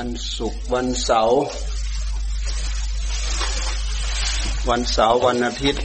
[0.00, 1.38] วันศุกร์วันเสาร์
[4.68, 5.82] วันเสาร์วันอาทิตย์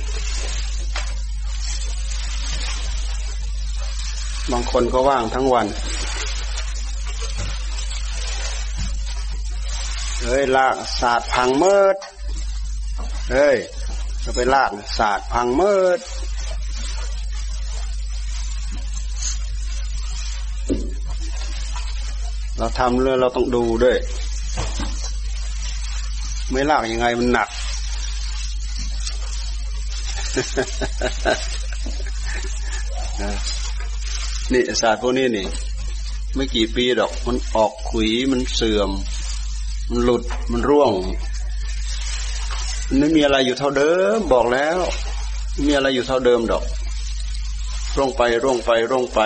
[4.51, 5.67] บางคนก็ว่างทั้งวัน
[10.23, 11.96] เฮ้ยลากศาสตร์พังเมิด
[13.32, 13.57] เฮ้ย
[14.23, 16.00] จะไปลากศาสตร์พังเมิด
[22.78, 23.98] ทำเรื่องเราต้องดูด้วย
[26.52, 27.50] ไม่ลากยังไงมันหนัก
[34.52, 35.48] นี่ศาสตร์พวกนี้นี่
[36.36, 38.90] ไม่กี่ปีดอก มันออกขุยมันเสื่อม
[39.90, 40.91] มันหลุดมันร่วง
[42.88, 44.80] มันไม่มีอะไรอยู่เท่าเดิม บอกแล้ว
[45.66, 46.63] มีอะไรอยู่เท่าเดิมดอก
[47.98, 49.20] ร่วงไปร่วงไปร่วงไป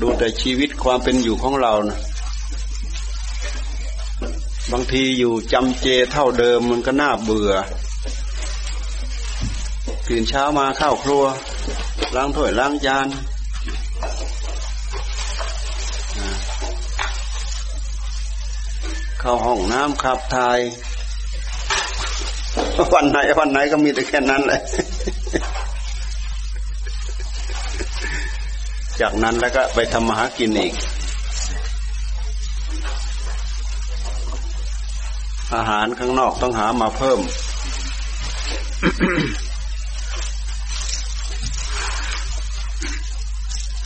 [0.00, 1.98] ดูแต่ชีวิตความเป็นอยู่ของเรานะ
[4.72, 7.52] บางทีอยู่จำเจเท่าเดิมมันก็น่าเบื่อ
[10.08, 11.24] ตื่นเช้ามาเข้าครัว
[12.16, 13.08] ล้างถ้วยล้างจาน
[19.20, 20.58] เข้าห้องน้ำขับทาย
[22.94, 24.60] วันไหนวันไหนก็มีแต่แค่นั้นแหละ
[29.00, 30.72] จากนั้นแล้วก็ไปทำมาหากินอีก
[35.54, 37.20] อาหารข้างนอกต้องหามาเพิ่ม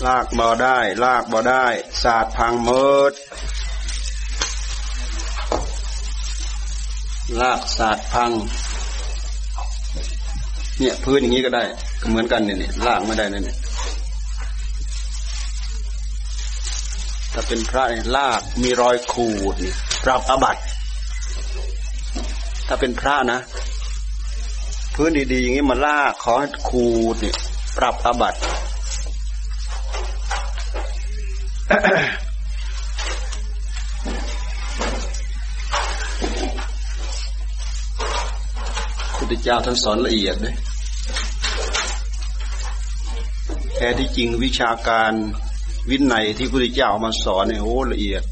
[0.07, 1.67] ลากบ่ได้ ลากบ่ได้
[2.03, 3.13] ศาสตร์พังเมิด
[7.41, 8.31] ลากศาสตร์พัง
[10.79, 11.63] เนี่ย พื้นอย่างนี้ก็ได้
[12.09, 13.57] เหมือนกันเนี่ยลากไม่ได้เนี่ย
[17.33, 19.55] ถ้าเป็นพระเนี่ยลากมีรอยขูด
[20.05, 20.57] ปรับอบัต
[22.67, 23.41] ถ้าเป็นพระนะ
[24.95, 26.35] พื้นดีๆอย่างนี้มาลากขอ
[26.69, 27.33] ขูดนี่
[27.77, 28.35] ปรับอบัต
[39.17, 40.55] พุทธเจ้าท่านสอนละเอียดเลย
[43.75, 45.13] แท้ที่จริงวิชาการ
[45.91, 48.23] วินัยที่พระพุทธเจ้ามาสอนเนี่ยโอ้ละเอียด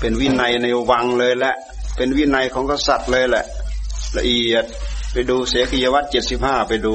[0.00, 1.54] เป็นวินัยในวังเลยแหละ
[1.96, 3.44] เป็นวินัยของกษัตริย์เลยแหละ
[4.16, 4.64] ละเอียด
[5.12, 6.94] ไปดูเสกียวัตรเจ็ดสิบห้าไปดู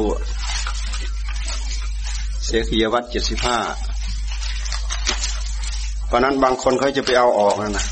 [2.45, 3.57] เสกียวัตรเจ็ดสิบห้า
[6.07, 7.85] เพราะนั้นบางคนเขาจะไปเอาออกนะนะ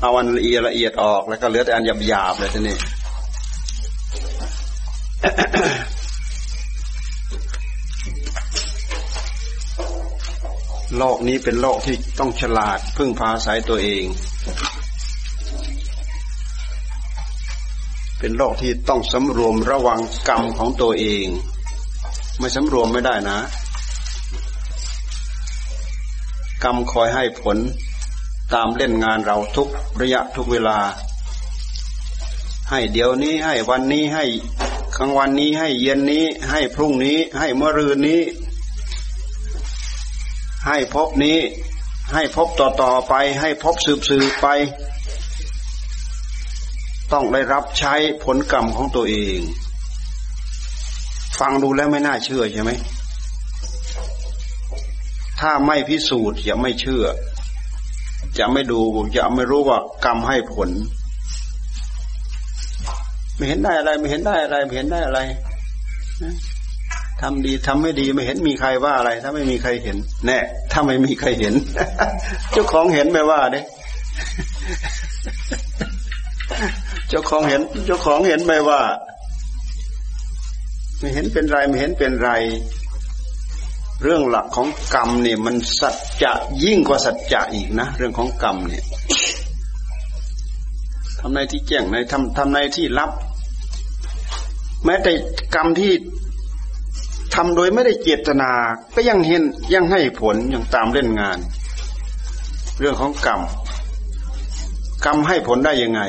[0.00, 2.76] เอาอันละเอียดละเอียดออกแล้วก็เหลือแต่อันหยาบๆเลยทีนี้
[10.96, 14.04] โลกนี้เป็นโลกที่ต้องฉลาดพึ่งพาสายตัวเอง
[18.18, 21.26] เป็นโลกที่ต้องสำรวมระวังกรรมของตัวเอง
[22.38, 23.38] ไม่สำรวมไม่ได้นะ
[26.64, 27.56] กรรมคอยให้ผล
[28.54, 29.68] ตามเล่นงานเราทุก
[30.00, 30.78] ระยะทุกเวลา
[32.70, 34.24] ให้เดี๋ยวนี้ให้วันนี้ให้
[34.98, 38.20] กลางวันนี้ให้เย็นนี้ ให้พรุ่งนี้ ให้เมื่อรืนนี้
[40.66, 41.38] ให้พบนี้
[42.12, 44.46] ให้พบต่อต่อไป ให้พบสืบสืบไป
[47.12, 47.94] ต้องได้รับใช้
[48.24, 49.40] ผลกรรมของตัวเอง
[51.38, 52.70] ฟังดูแล้วไม่น่าเชื่อใช่ไหม
[55.40, 57.04] ถ้าไม่พิสูจน์จะไม่เชื่อ
[58.38, 58.80] จะไม่ดู
[59.16, 60.70] จะไม่รู้ว่ากรรมให้ผล
[63.38, 65.20] ไม่เห็นได้อะไร ไม่เห็นได้อะไร ไม่เห็นได้อะไร
[67.20, 70.38] ทำดีทำไม่ดีไม่เห็นมีใครว่าอะไร ถ้าไม่มีใครเห็น แน่
[70.72, 71.54] ถ้าไม่มีใครเห็น
[72.52, 73.60] เจ้าของเห็นไม่ว่าเด้
[77.08, 78.80] เจ้าของเห็น เจ้าของเห็นไม่ว่า
[81.00, 82.30] ไม่เห็นเป็นไรไม่เห็นเป็นไร
[84.02, 86.32] เรื่องหลักของกรรมเนี่ยมันสัจจะ
[86.64, 88.84] ยิ่งกว่าสัจจะอีกนะเรื่องของกรรมเนี่ย
[91.20, 93.10] ทำในที่แจ้งในทำทำในที่ลับ
[94.84, 95.12] แม้แต่
[95.54, 95.92] กรรมที่
[97.34, 98.50] ทำโดยไม่ได้เจตนา
[98.94, 99.42] ก็ยังเห็น
[99.74, 101.38] ยังให้ผลยังตามเล่นงาน
[102.78, 103.40] เรื่องของกรรม
[105.04, 106.02] กรรมให้ผลได้ยังไง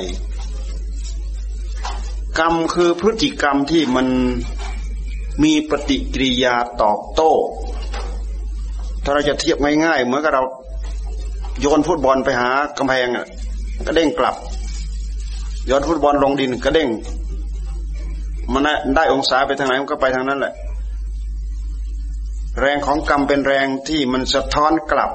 [2.39, 4.07] กรรมคือพฤติกรรมที่มัน
[5.43, 7.33] มีปฏิกิริยาตอบโต้
[9.03, 10.43] ถ้าเราจะเทียบง่ายๆเหมือนกับเรา
[11.59, 13.07] โยนฟุตบอลไปหากำแพง
[13.85, 14.35] ก็เด้งกลับ
[15.65, 16.89] โยนฟุตบอลลงดินก็เด้ง
[18.53, 18.63] มัน
[18.95, 20.53] ได้องศาไปทางไหนมันก็ไปทางนั้นแหละ
[22.59, 25.11] แรงของกรรมเป็นแรงที่มันสะท้อนกลับ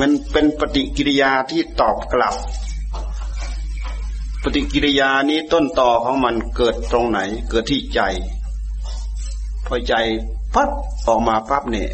[0.00, 2.34] มันเป็นปฏิกิริยาที่ตอบกลับ
[4.42, 7.18] ปฏิกิริยานี้ต้นต่อของมันเกิดตรงไหน
[7.50, 8.00] เกิดที่ใจ
[9.66, 9.94] พอใจ
[10.54, 10.68] พัด
[11.08, 11.90] ออกมาปั๊บเนี่ย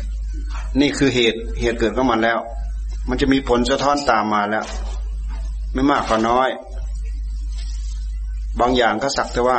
[0.81, 2.39] นี่คือเหตุเหตุเกิดของมันแล้ว
[3.09, 4.65] มันจะมีผลสะท้อนตามมาแล้ว
[5.73, 6.51] ไม่มากก็น้อย
[8.61, 9.59] บางอย่างก็สักแต่ว่า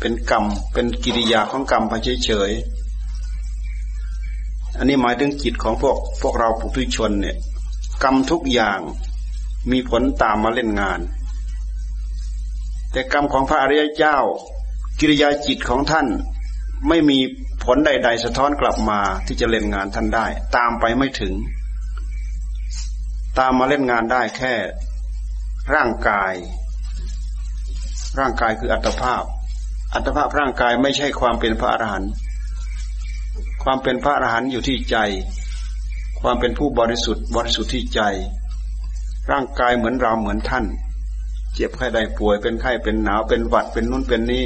[0.00, 1.92] เป็นกรรม เป็นกิริยาของกรรมไป
[2.24, 7.36] เฉยๆอันนี้หมายถึงจิตของพวกพวกเราผู้ทุชนเนี่ย
[8.02, 8.80] กรรมทุกอย่าง
[9.70, 11.00] มีผลตามมาเล่นงาน
[12.92, 14.18] แต่กรรมของพระอริยเจ้า
[15.00, 16.06] กิริยาจิตของท่าน
[16.88, 17.18] ไม่มี
[17.64, 20.26] ผลใด ๆ สะท้อนกลับมาที่จะเล่นงานท่านได้
[20.56, 21.34] ตามไปไม่ถึง
[23.38, 24.54] ตามมาเล่นงานได้แค่
[25.74, 26.34] ร่างกาย
[28.18, 29.22] ร่างกายคืออัตภาพ
[29.92, 32.10] อัตภาพร่างกายไม่ใช่ความเป็นพระอรหันต์
[33.62, 34.96] ความเป็นพระอรหันต์อยู่ที่ใจ
[36.20, 38.00] ความเป็นผู้บริสุทธิ์บริสุทธิ์ที่ใจ
[39.30, 40.64] ร่างกายเหมือนเราเหมือนท่าน
[41.54, 44.44] เจ็บไข้ได้ป่วยเป็นไข้เป็นหนาวเป็นหวัดเป็นนุ่นเป็นนี้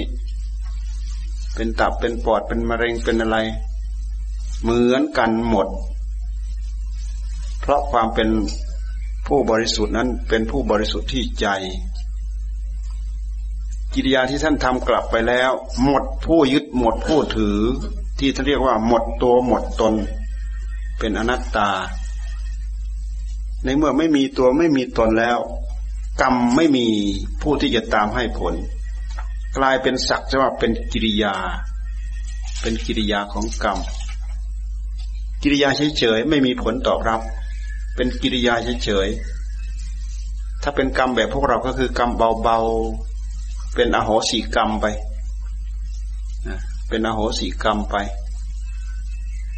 [1.55, 3.39] เป็นตับเป็นปอดเป็นมะเร็งเป็นอะไร
[4.63, 5.69] เหมือนกันหมด
[7.61, 8.29] เพราะความเป็น
[9.27, 11.47] ผู้บริสุทธิ์นั้นเป็นผู้บริสุทธิ์ที่ใจ
[13.95, 15.51] กิริยาที่ท่านทำกลับไปแล้ว
[15.85, 17.59] หมดผู้ยึดหมดผู้ถือ
[18.19, 19.95] ที่ท่านเรียกว่า หมดตัวหมดตน
[20.99, 21.71] เป็นอนัตตา
[23.65, 25.39] ในเมื่อไม่มีตัวไม่มีตนแล้ว
[26.21, 26.87] กรรมไม่มี
[27.43, 28.55] ผู้ที่จะตามให้ผล
[29.59, 31.35] กลายเป็นศักดิ์ว่าเป็นกิริยา
[32.61, 33.79] เป็นกิริยาของกรรม
[35.43, 37.21] กิริยาเฉยๆไม่มีผลตอบรับ
[37.97, 38.55] เป็นกิริยา
[38.85, 42.11] เฉยๆถ้าเป็นกรรมแบบพวกเราก็คือกรรม
[42.43, 43.10] เบาๆ
[43.75, 44.87] เป็นอโหสิกรรมไป
[46.89, 47.97] เป็นอโหสิกรรมไป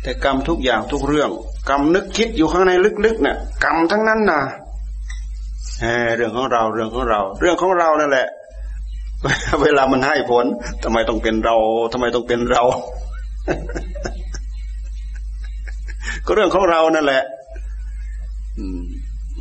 [0.03, 1.31] แต่กรรมทุกอย่างทุกเรื่อง
[1.69, 2.73] กรรมนึกคิดอยู่ข้างใน
[3.05, 4.41] ลึกๆเนี่ยกรรมทั้งนั้นนะ
[6.17, 8.29] เรื่องของเราเรื่องของเรา เรื่องของเรานั่นแหละ
[9.63, 10.45] เวลามันให้ผล
[10.83, 11.57] ทำไมต้องเป็นเรา
[11.93, 12.63] ทำไมต้องเป็นเรา
[16.27, 17.23] ก็เรื่องของเรานั่นแหละ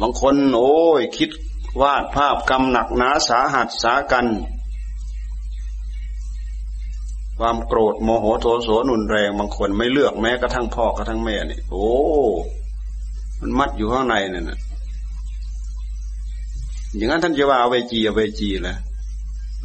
[0.01, 1.29] บางคน โอ้ยคิด
[1.81, 4.25] วาดภาพกรรมหนักหนาสาหัสสากัน
[7.39, 11.87] ความโกรธโมโหโทโสนุนแรงบางคนไม่เลือกแม้กระทั่งพ่อกระทั่งแม่นี่โอ้
[13.39, 14.59] มันมัดอยู่ข้างในเนี่ยนะ
[16.95, 18.77] อย่างนั้นท่านจะว่าเอาเวจีเอาเวจีแหละ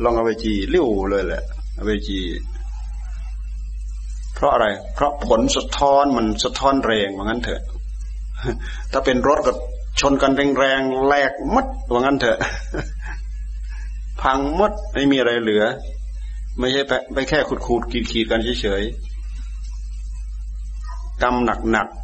[0.02, 1.42] ลองเอาไปจีเลี้ยวเลยแหละ
[1.74, 2.20] เอาไปจี
[4.34, 7.60] เพราะอะไร เพราะผลสะท้อนมันสะท้อนแรงว่างั้นเถอะ
[8.92, 9.52] ถ้าเป็นรถก็
[10.00, 12.38] ชนกันแรงๆแหลกมัดว่างั้นเถอะ
[14.22, 15.64] พังมัดไม่มีอะไรเหลือ
[16.58, 16.82] ไม่ใช่
[17.14, 21.34] ไปแค่ขุดขูดขีดขีดกันเฉยๆกรรม
[21.70, 21.96] หนักๆ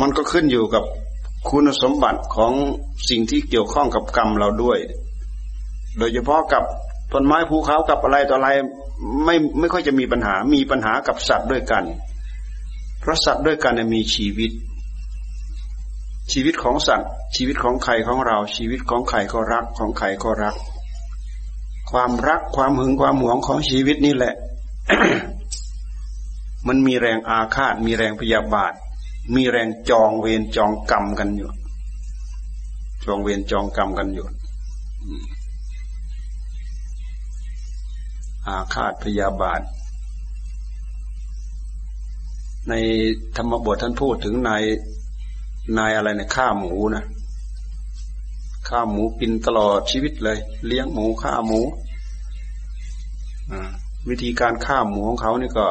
[0.00, 0.84] มันก็ขึ้นอยู่กับ
[1.50, 2.52] คุณสมบัติของ
[3.08, 4.78] สิ่งที่เกี่ยวข้องกับกรรมเราด้วย
[5.98, 6.62] โดยเฉพาะกับ
[7.12, 8.48] ต้นไม้ภูเขากับอะไรต่ออะไร
[9.24, 11.84] ไม่ไม่ค่อยจะมีปัญหา มีปัญหากับสัตว์ด้วยกัน
[13.00, 14.50] เพราะสัตว์ด้วยกันมีชีวิต
[16.32, 20.54] ชีวิตของสัตว์ ชีวิตของใครของเรา ชีวิตของใครก็รักของใครก็รัก
[21.90, 24.34] ความรักความหึงความหวงของชีวิตนี่แหละ
[26.66, 28.72] มันมีแรงอาฆาต มีแรงพยาบาท
[29.34, 31.50] มีแรงจองเวรจองกรรมกันอยู่
[33.04, 34.26] จองเวรจองกรรมกันอยู่
[38.46, 39.60] อาฆาตพยาบาท
[42.68, 42.74] ใน
[43.36, 44.62] ธรรมบทท่านพูดถึงนาย
[45.78, 47.04] นายอะไรนี่ยฆ่าหมูนะ
[48.68, 51.60] ฆ่าหมูกินตลอดชีวิตเลย เลี้ยงหมูฆ่าหมู
[54.08, 55.66] วิธีการฆ่าหมูของเขานี่ก็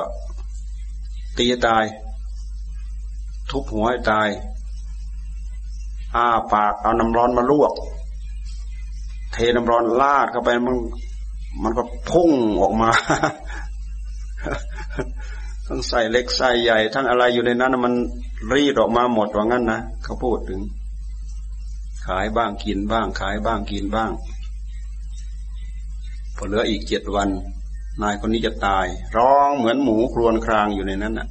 [1.38, 1.86] ตีตาย
[3.50, 4.30] ทุบหัวให้ตาย
[6.16, 7.74] อ้าปากเอาน้ำร้อนมาลวก
[9.32, 10.76] เทน้ำร้อนลาดเข้าไปมัน
[11.64, 12.90] มันก็พุ่งออกมา
[15.68, 17.94] ทั้งใส่เล็กใส่ใหญ่ ทั้งอะไรอยู่ในนั้นมัน
[18.54, 20.60] รีดออกมาหมดว่างั้นนะเขาพูดถึง
[22.08, 24.12] ขายบ้างกินบ้าง ขายบ้างกินบ้าง
[26.36, 27.30] พอเหลืออีกเจ็ดวัน
[28.02, 28.86] นายคนนี้จะตาย
[29.18, 31.28] ร้องเหมือนหมูครวนครางอยู่ในนั้นน่ะ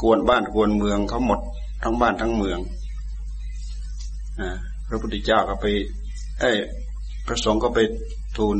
[0.00, 1.40] กวนบ้านกวนเมืองเขาหมด
[1.82, 2.58] ทั้งบ้านทั้งเมือง
[4.40, 4.42] อ
[4.88, 5.66] พระพุทธเจ้าก็ไป
[6.40, 6.52] เอ้
[7.26, 7.78] พระสงฆ์ก็ไป
[8.36, 8.58] ทูล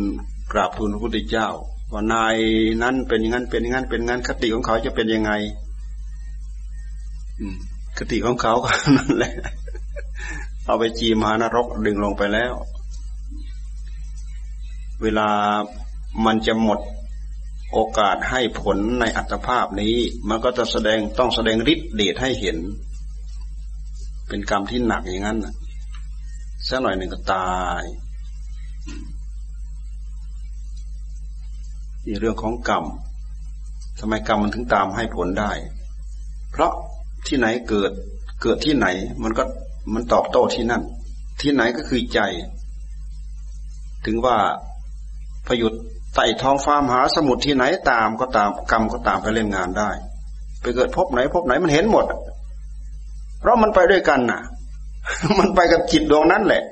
[0.53, 1.49] กราบทูลพระพุทธเจ้า
[1.93, 2.37] ว่านาย
[2.83, 5.33] นั้นเป็นอย่างนั้นเป็นอย่างนั้นเป็นงั้นคติของเขาจะเป็นยังไง
[7.99, 9.35] คติของเขาก็นั่นแหละ
[10.67, 12.55] เอาไปจีมหานรกดึงลงไปแล้ว
[15.03, 15.29] เวลา
[16.25, 16.81] มันจะหมด
[17.73, 19.95] โอกาสให้ผลในอัตภาพนี้
[20.29, 22.57] มันก็จะแสดงต้องแสดงฤทธิ์เดชให้เห็น
[24.29, 25.39] เป็นกรรมที่หนักอย่างนั้น
[26.69, 27.83] สักหน่อยหนึ่งก็ตาย
[32.07, 32.85] นี่เรื่องของกรรม
[33.99, 35.53] ทำไมกรรมมันถึงตามให้ผลได้
[36.51, 36.73] เพราะ
[37.27, 37.93] ที่ไหนเกิด
[38.43, 38.87] เกิดที่ไหน
[39.23, 39.45] มันก็
[39.95, 40.83] มันตอบโต้ที่นั่น
[41.41, 42.21] ที่ไหนก็คือใจ
[44.07, 44.37] ถึงว่า
[45.47, 45.73] พยุด
[46.15, 49.91] ไต่ท้องฟ้ามหาสมุทรที่ไหนตามก็ตามกรรมก็ตามไปเล่นงานได้
[50.61, 52.05] ไปเกิดพบไหนพบไหนมันเห็นหมด
[53.41, 54.41] เพราะมันไปด้วยกันน่ะ
[55.39, 56.63] มันไปกับจิตดวงนั้นแหละ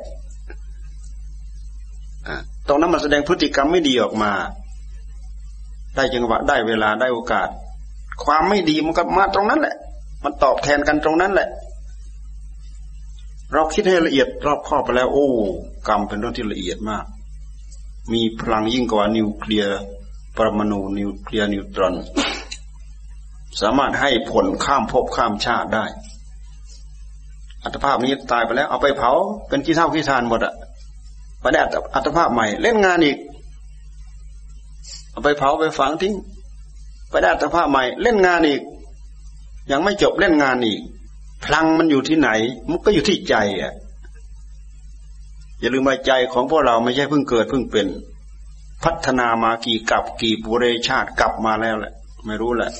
[2.68, 4.33] ตรงนั้นมันแสดงพฤติกรรมไม่ดีออกมา
[5.97, 7.49] ได้จังหวะได้เวลาได้โอกาส
[8.25, 9.76] ความไม่ดีมันก็มาตรงนั้นแหละ
[10.25, 11.49] มันตอบแทนกันตรงนั้นแหละ
[13.53, 15.27] เราคิดให้ละเอียดรอบครอบไปแล้ว โอ้
[15.89, 17.05] กรรมเป็นเรื่องที่ละเอียดมาก
[18.13, 19.79] มีพลังยิ่งกว่านิวเคลียร์
[20.37, 21.95] ปรมาณูนิวเคลียร์นิวตรอน
[23.61, 25.85] สามารถให้ผลข้ามภพข้ามชาติได้
[27.65, 29.13] อัตภาพนี้ตายไปแล้ว เอาไปเผา
[29.49, 30.55] เป็นขี้เท่าขี้ทานหมดอะ
[31.41, 31.61] ไปได้
[31.95, 33.19] อัตภาพใหม่ เล่นงานอีก
[35.11, 36.15] เอาไปเผาไปฝังทิ้ง
[37.11, 38.63] ไปได้อัตภาพใหม่ เล่นงานอีก
[39.71, 40.81] ยังไม่จบเล่นงานอีก
[41.45, 42.31] พลังมันอยู่ที่ไหน
[42.69, 43.73] มันก็อยู่ที่ใจอะ
[45.61, 47.87] อย่าลืมว่าใจของพวกเราไม่ใช่เพิ่งเกิดเพิ่งเป็น
[48.85, 51.93] พัฒนามากี่กับกี่ปุเรชาติกลับมาแล้วแหละ
[52.27, 52.71] ไม่รู้แหละ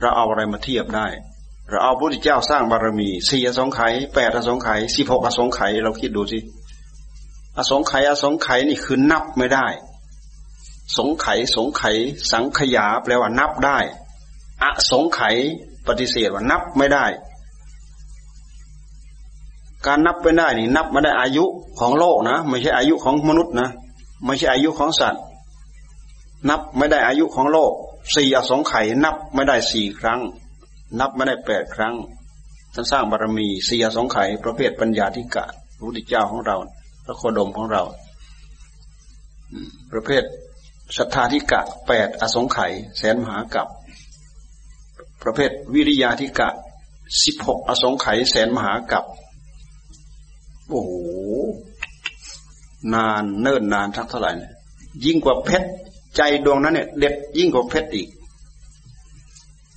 [0.00, 1.06] เราเอาอะไรมาเทียบได้
[1.70, 6.38] เราเอาพระพุทธเจ้าสร้างบารมีสี่อสงไขยแปดอสงไขยสิบหกอสงไขยเราคิดดูสิ
[7.58, 9.66] อสงไขยอสงไขยนี่คือนับไม่ได้
[10.96, 11.96] สงไขยสงไขย
[12.32, 13.78] สังขยาแปลว่านับได้
[14.62, 15.36] อสงไขย
[15.88, 17.06] ปฏิเสธว่านับไม่ได้
[19.86, 21.44] การนับไปได้นี่นับไมาได้อายุ
[21.78, 23.68] ของโลกนะ ไม่ใช่อายุของมนุษย์นะ
[24.24, 25.22] ไม่ใช่อายุของสัตว์
[26.48, 27.72] นับไม่ได้อายุของโลก
[28.14, 30.20] สี่อสงไขยนับไม่ได้สี่ครั้ง
[31.00, 31.94] นับไม่ได้แปดครั้ง
[32.74, 35.44] ท่านสร้างบารมีสี่อสงไขยประเภทปัญญาธิกะ
[35.76, 36.56] พระพุทธเจ้าของเรา
[37.04, 37.82] พระโคดมของเรา
[39.92, 40.24] ประเภท
[40.96, 43.68] ศรัทธาธิกะแปดอสงไขยแสนมหากับ
[45.22, 46.48] ประเภทวิริยาธิกะ
[47.24, 49.04] สิบหกอสงไขยแสนมหากับ
[50.68, 50.92] โอ้โห
[52.94, 54.52] นานเนิ่นนานสักเท่าไหร่เนี่ย
[55.04, 55.68] ยิ่งกว่าเพชร
[56.16, 58.08] ใจดวงนั้นเนี่ยเด็ดยิ่งกว่าเพชรอีก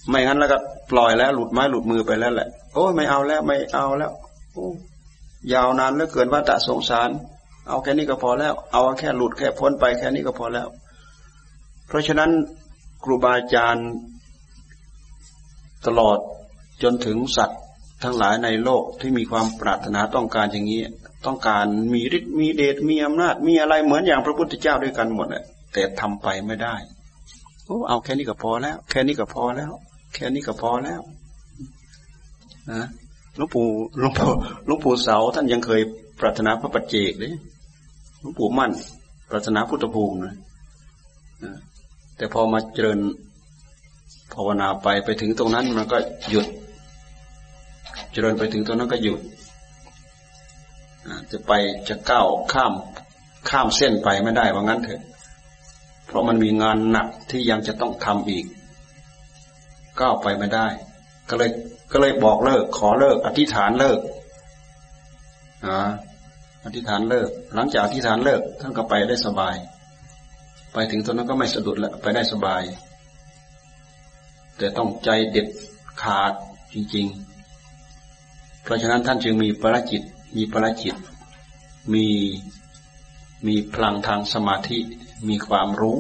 [0.09, 0.57] ไม่งั้นแล้วก็
[0.91, 4.11] ปล่อยแล้ว หลุดไม้หลุดมือไปแล้วแหละ โอ้ไม่เอาแล้วไม่เอาแล้ว
[4.53, 4.67] โอ้
[5.53, 7.09] ยาวนานเหลือเกินว่าตะสงสาร
[7.67, 10.67] เอาแค่นี้ก็พอแล้ว เอาแค่หลุดแค่พ้นไปแค่นี้ก็พอแล้ว
[11.87, 12.29] เพราะฉะนั้น
[13.03, 13.87] ครูบาอาจารย์
[15.85, 16.17] ตลอด
[16.83, 17.61] จนถึงสัตว์
[18.03, 20.81] ทั้งหลายในโลกที่มีความปรารถนาต้องการอย่างนี้
[21.25, 26.75] ต้องการมีฤทธิ์มีเดชมีอำนาจ มีอะไรเหมือนอย่างพระพุทธเจ้าด้วยกันหมดแหละแต่ทำไปไม่ได้
[27.65, 29.71] โอ้เอาแค่นี้ก็พอแล้ว แค่นี้ก็พอแล้ว
[30.13, 31.01] แค่นี้ก็พอแล้ว
[32.71, 32.87] นะ
[33.37, 33.67] หลวงปู่
[33.99, 34.31] หลวงปู่
[34.65, 35.81] หลวงปู่เสาท่านยังเคย
[36.19, 37.33] ปรารถนาพระปัจเจกเลย
[38.19, 38.71] หลวงปู่มั่น
[39.29, 40.35] ปรารถนาพุทธภูมินะ
[42.17, 42.99] แต่พอมาเจริญ
[44.33, 45.97] ภาวนาไปไปถึงตรงนั้นมันก็
[46.29, 46.45] หยุด
[48.11, 49.19] เจริญไปถึงตรงนั้นก็หยุด
[51.31, 51.51] จะไป
[51.89, 52.73] จะก้าวข้าม
[53.49, 55.01] ข้ามเส้นไปไม่ได้ว่างั้นเถอะ
[56.05, 58.45] เพราะมันมีงานหนักที่ยังจะต้องทำอีก
[59.99, 60.67] ก้าวไปไม่ได้
[61.29, 61.49] ก็เลย
[61.91, 63.99] ก็เลยบอกเลิก ขอเลิก อธิษฐานเลิก
[65.65, 65.89] อ่า
[66.65, 69.55] อธิษฐานเลิก หลังจากอธิษฐานเลิกท่านก็ไปได้สบาย
[70.73, 72.61] ไปถึงตรงนั้นก็ไม่สะดุดแล้วไปได้สบาย
[74.57, 75.47] แต่ต้องใจเด็ด
[76.01, 76.33] ขาด
[76.73, 77.05] จริง
[77.85, 80.01] ๆ เพราะฉะนั้นท่านจึงมีปรจิต
[80.37, 80.95] มีปรจิต
[81.93, 82.07] มี
[83.47, 84.79] มีพลังทางสมาธิ
[85.27, 85.97] มีความรู้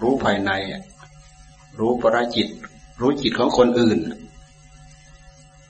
[0.00, 0.50] รู้ภายใน
[1.78, 2.48] รู้ปรจิต
[3.00, 3.98] รู้จิตของคนอื่น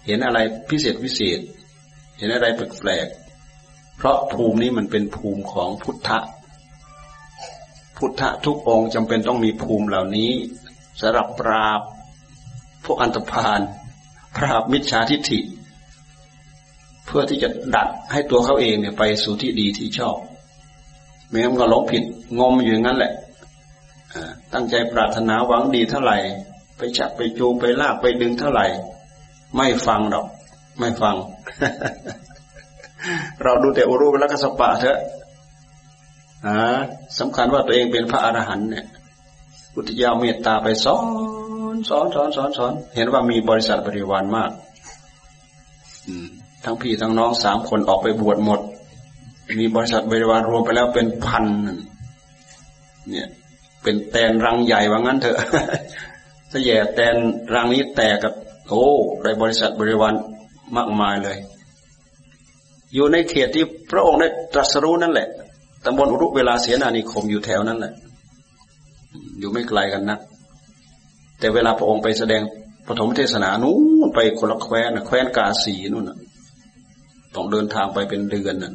[0.06, 1.40] เห็นอะไรพิเศษพิเศษ
[2.18, 6.18] เห็นอะไรแปลกๆ เพราะภูมินี้มันเป็นภูมิของพุทธะ
[7.96, 10.32] พุทธะทุกองค์จำเป็นต้องมีภูมิเหล่านี้
[11.00, 11.80] สำหรับปราบ
[12.86, 13.60] พวกอันตรพาน
[14.36, 15.38] ปราบมิจฉาทิฏฐิ
[17.06, 20.16] เพื่อที่จะดัดให้ตัวเขาเองเนี่ยไปสู่ที่ดีที่ชอบ
[21.28, 22.02] ไม่งั้นก็หลงผิด
[22.38, 23.12] งมอยู่งั้นแหละ
[24.52, 26.16] ตั้งใจปรารถนาหวังดีเท่าไหร่
[26.76, 28.66] ไปจับไปจูงไปลากไปดึงเท่าไหร่
[29.56, 30.26] ไม่ฟังหรอก
[30.78, 31.16] ไม่ฟัง
[33.42, 34.98] เราดูแต่อุรุแล้วก็สปะเถอะ
[37.18, 38.86] สำคัญว่าตัวเองเป็นพระอรหันต์เนี่ย
[39.72, 41.35] พุทธเจ้าเมตตาไปสอน
[41.88, 44.50] สอนสอนสอนสอน เห็นว่ามีบริษัทบริวารมาก
[46.06, 46.26] อืม
[46.64, 48.60] ทั้งพี่ทั้งน้องสามคนออกไปบวชหมด
[49.58, 51.44] มีบริษัทบริวารรวมไปแล้วเป็นพัน
[53.10, 55.38] เนี่ยพเป็นแตนรังใหญ่ว่างั้นเถอะ
[56.50, 57.16] ถ้าแย่แตน
[57.54, 58.32] รังนี้แตกกับ
[58.68, 58.84] โอ้
[59.22, 60.14] ได้บริษัทบริวาร
[60.76, 61.36] มากมายเลย
[62.94, 65.28] อยู่ในเขตที่พระองค์ได้ตรัสรู้นั่นแหละ
[65.84, 67.92] ตำบลอุรุเวลาเสียนานิคมอยู่แถวนั้นแหละ
[69.38, 70.20] อยู่ไม่ไกลกันนัก
[71.38, 72.42] แต่เวลาพระองค์ไปแสดง
[72.88, 73.76] ปฐมเทศนานู้
[74.06, 76.10] นไปคนละแคว้นแคว้นกาสีนู่น
[77.34, 78.74] ต้องเดินทางไปเป็นเดือนน่ะ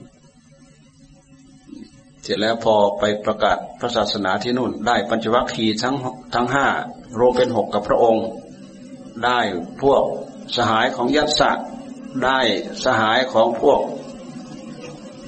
[2.23, 5.95] เสร็จแล้วพอไปประกาศพระศาสนาที่นู่น ได้ปัญจวัคคีย์ทั้ง
[6.33, 6.67] ทั้งห้า
[7.19, 8.25] รวมเป็นหกกับพระองค์
[9.25, 9.39] ได้
[9.81, 10.03] พวก
[10.55, 11.51] สหายของยัตสะ
[12.25, 12.39] ได้
[12.85, 13.79] สหายของพวก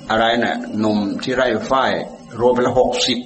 [0.09, 1.93] อะไรเนะ่ยหนุ่มที่ไร่ฝ้าย
[2.39, 3.19] รวมเป็นหกสิบ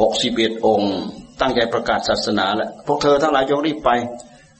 [0.00, 0.96] หกสิบเอ็ดองค์
[1.40, 3.90] ตั้งใจประกาศศาสนาแหล้วพวกเธอทั้งหลายยกรีบไป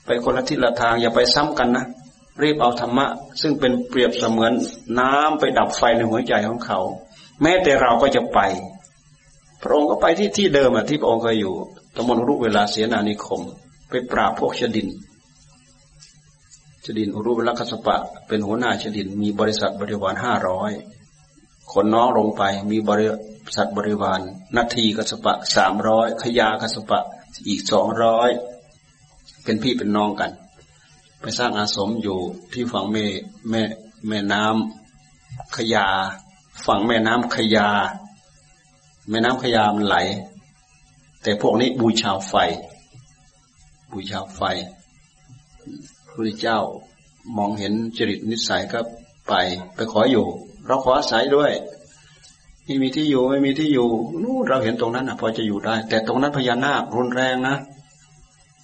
[0.05, 1.85] ไปคนละทิศละทางอย่าไปซ้ำกันนะ
[2.43, 3.07] รีบเอาธรรมะ
[3.41, 4.53] ซึ่งเป็นเปรียบเสมือน
[4.99, 6.79] น้ำไปดับไฟในหัวใจของเขา
[7.41, 8.39] แม้แต่เราก็จะไป
[9.61, 11.53] พระองค์ก็ไปที่ที่เดิมอะที่พระองค์เคยอยู่
[11.95, 13.41] ตมนรุเวลาเสียนานิคม
[13.89, 14.87] ไปปราบพวกชดิน
[16.85, 20.71] ชดินอุรุเวลคัสปะ เป็นหัวหน้าชดินมีบริษัทบริวารห้าร้อย
[21.73, 23.07] คนน้องลงไปมีบริ
[23.55, 24.21] ษัทบริวาร
[24.55, 26.99] นาทีกัสปะสามร้อยขยากัสปะ
[27.47, 28.29] อีกสองร้อย
[29.43, 30.31] เป็นพี่เป็นน้องกัน
[31.21, 32.19] ไปสร้างอาสมอยู่
[32.53, 33.05] ที่ฝั่งแม่
[33.49, 33.61] แม่
[34.07, 35.87] แม่น้ำขยา
[36.65, 37.69] ฝั่งแม่น้ำขยา
[39.09, 39.97] แม่น้ำขยามันไหล
[41.21, 42.33] แต่พวกนี้บูชาไฟ
[43.91, 44.41] บูชาไฟ
[46.09, 46.59] พระเจ้า
[47.37, 48.79] มองเห็นจริตนิสัยก็
[49.27, 49.33] ไป
[49.75, 50.25] ไปขออยู่
[50.67, 51.51] เราขออาศัยด้วย
[52.65, 53.87] ไม่มีที่อยู่ไม่มีที่อยู่
[54.23, 57.57] นู่นเราเห็นตรงนั้นนะพอจะอยู่ได้ แต่ตรงนั้นพญานาครุนแรงนะ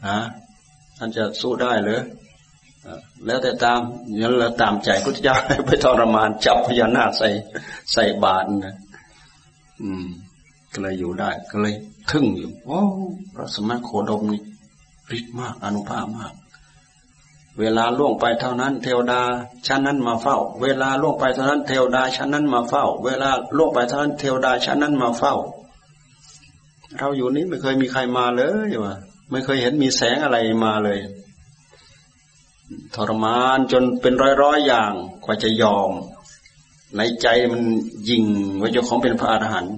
[0.07, 0.19] นะ
[0.98, 2.00] ท่านจะสู้ได้หรือ
[3.25, 3.79] แล้วแต่ตาม
[4.22, 5.36] ยันเราตามใจพุทธเจ้า
[5.67, 7.29] ไปทรมานจับพญานาคใส่
[7.93, 8.75] ใส่บาตรนะ
[9.81, 10.07] อืม
[10.74, 11.75] ก็เลยอยู่ได้ ก็เลย
[12.12, 12.79] ทึ่งอยู่โอ้
[13.33, 14.41] พระสมณโคดมนี่
[15.17, 16.33] ฤทธิ์มากอนุภาพมาก
[17.60, 19.22] เวลาล่วงไปเท่านั้นเทวดา
[19.68, 25.35] ชั้นนั้นมาเฝ้า เวลาล่วงไปเท่านั้นเทวดาชั้นนั้นมาเฝ้า เวลาล่วงไปเท่านั้นเทวดาชั้นนั้นมาเฝ้า
[27.00, 28.96] เราอยู่นี้ไม่เคยมีใครมาเลยวะ
[29.31, 31.00] ไม่เคยเห็นมีแสงอะไรมาเลย
[32.96, 35.92] ทรมานจนเป็นร้อยร้อยอย่างกว่าจะยอม
[36.98, 37.61] ในใจมัน
[38.09, 38.24] ยิง
[38.61, 39.75] ว่าเจ้าของเป็นพระอรหันต์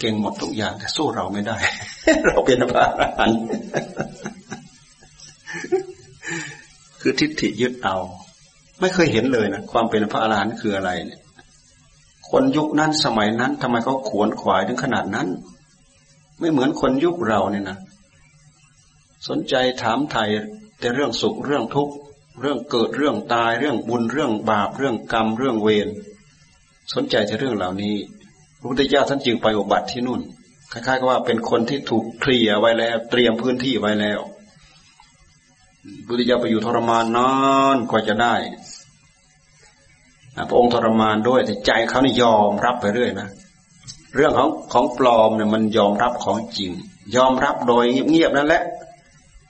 [0.00, 1.56] เก่งหมดทุกอย่างแต่สู้เราไม่ได้
[2.26, 3.38] เราเป็นพระอรหันต์
[7.02, 7.96] คือทิฏฐิยึดเอา
[8.80, 11.20] ไม่เคยเห็นเลยนะความเป็นพระอรหันต์คืออะไรเนี่ย
[12.30, 15.28] คนยุคนั้นสมัยนั้นทำไมเขาขวนขวายถึงขนาดนั้น
[16.38, 17.78] ไม่เหมือนคนยุคเราเนี่ยนะ
[19.28, 20.28] สนใจถามไทย
[20.80, 21.94] แต่เรื่องสุขเรื่องทุกข์
[22.40, 25.88] เรื่องเกิดเรื่องตายเรื่องบุญเรื่องบาปเรื่องกรรมเรื่องเวร
[26.94, 27.96] สนใจแต่เรื่องเหล่านี้
[28.58, 30.20] พระพุทธเจ้าท่านจึงไปอุบัติที่นู่น
[30.72, 34.20] คล้ายๆกับว่าเป็นคนที่ถูกเคลียไว้แล้ว เตรียมพื้นที่ไว้แล้ว
[36.06, 37.30] พุทธเจ้าไปอยู่ทรมานนา
[37.74, 38.34] นกว่าจะได้
[40.48, 43.28] พระองค์ทรมานด้วย แต่ใจเขานี่ยอมรับไปเรื่อยนะ
[44.16, 46.70] เรื่องของของปลอมเนี่ยมันยอมรับของจริง
[47.16, 48.62] ยอมรับโดยเงียบๆนั่นแหละ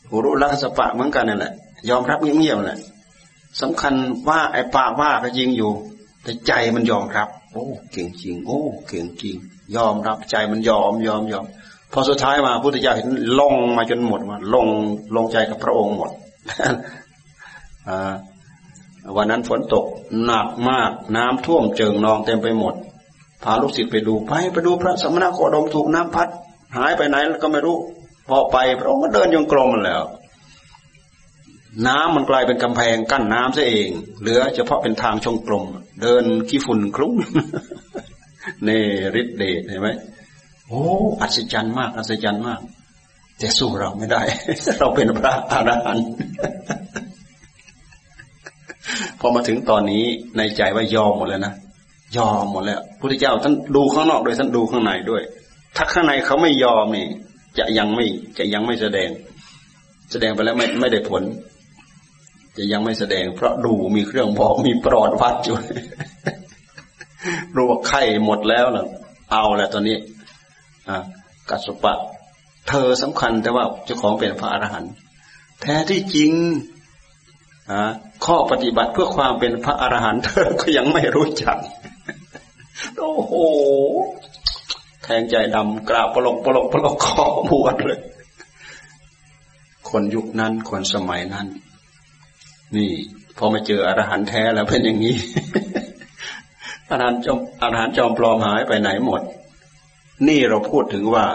[0.08, 1.52] หูรุลักษปะเหมือนกันนั่นแหละ
[1.90, 2.78] ยอมรับเงียบๆแหละ
[3.60, 3.94] สำคัญ
[4.28, 5.72] ว่าไอ้ปากว่าก็จริงอยู่
[6.22, 9.36] แต่ใจมันยอมรับ โอ้เก่งจริง โอ้เก่งจริง
[9.76, 11.44] ยอมรับใจมันยอมยอมยอม
[11.92, 13.08] พอสุดท้ายมาพุทธเจ้าเห็น
[13.40, 14.66] ลงมาจนหมดมาลง
[15.16, 16.10] ลงใจกับพระองค์หมด
[19.16, 19.84] วันนั้นฝนตก
[20.24, 22.74] หนักมาก น้ำท่วมเจิงนองเต็มไปหมด
[23.44, 26.28] พาลูกศิษย์ไปดูไปไปดูพระสมณโคดมถูกน้ำพัด
[26.76, 27.76] หายไปไหนก็ไม่รู้
[28.28, 30.02] พอไปพระองค์ก็เดินยงกลมมันแล้ว
[31.86, 33.88] น้ำมันกลายเป็นกำแพงกั้นน้ำซะเอง
[34.20, 35.64] เหลือเฉพาะเป็นทางชงกลม
[36.02, 37.14] เดินขี้ฝุ่นคลุ้ง
[38.64, 38.70] เน
[39.14, 39.88] ริดเดชเห็นไหม
[40.68, 40.84] โอ้
[41.20, 42.60] อัศจรรย์มากอัศจรรย์มาก
[43.42, 44.22] แต่สู้เราไม่ได้
[44.78, 46.06] เราเป็นพระอรหันต์
[49.20, 50.04] พอมาถึงตอนนี้
[50.36, 51.54] ในใจว่ายอมหมดแล้วนะ
[52.16, 55.22] ยอมหมดแล้วพุทธเจ้าท่านดูข้างนอกด้วยท่านดูข้างในด้วย
[55.76, 57.06] ถ้าข้างในเขาไม่ยอมนี่
[57.58, 58.06] จะยังไม่
[58.38, 59.10] จะยังไม่แสดง
[60.12, 61.22] แสดงไปแล้วไม่ไม่ได้ผล
[62.56, 65.56] จะยังไม่แสดง เพราะดูมีเครื่องบอกมีปลอดวัดอยู่
[67.54, 68.86] รู้ว่าไข่หมดแล้วนะ
[69.32, 69.96] เอาแล้วตอนนี้
[70.88, 70.98] อ่า
[71.50, 71.94] กัสปะ
[72.68, 74.92] เธอสำคัญแต่ว่าเจ้าของเป็นพระอรหันต์
[75.60, 76.32] แท้ที่จริง
[78.24, 81.56] ข้อปฏิบัติเพื่อความเป็นพระอรหันต์เธอก็ยังไม่รู้จัก
[82.98, 83.32] โอ้โห
[85.02, 88.00] แทงใจดำกราบปลกปลกปลกคอบวชเลย
[89.90, 91.46] คนยุคนั้น คนสมัยนั้น
[92.76, 92.92] นี่
[93.36, 95.16] พอมาเจออรหันต์แท้แล้วเป็นอย่างนี้
[96.90, 99.22] อรหันต์จอมอรหันต์จอมปลอมหายไปไหนหมด
[100.28, 101.26] นี่เราพูดถึงว่า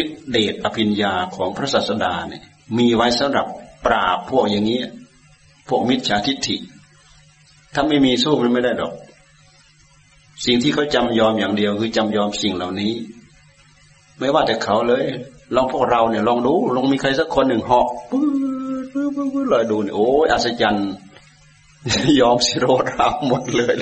[0.00, 2.42] ฤทธิเดชอภิญญาของพระศาสดาเนี่ย
[2.78, 3.46] มีไว้สำหรับ
[3.86, 4.80] ปราบพวกอย่างนี้
[5.68, 6.56] พวกมิจฉาทิฏฐิ
[7.74, 8.94] ถ้าไม่มีสู้มันไม่ได้ดอก
[10.44, 12.92] สิ่งที่เขาจำยอมอย่างเดียว คือจำยอมสิ่งเหล่านี้
[14.18, 15.04] ไม่ว่าแต่เขาเลย
[15.54, 18.28] ลองพวกเราเนี่ยลองดูลองมีใครสักคนหนึ่งเหาะปื้อ
[18.92, 20.90] ปื้อปื้อเลยดูเนี่ยโอ้ยอัศจรรย์
[22.20, 23.76] ยอมสิโรรามหมดเลย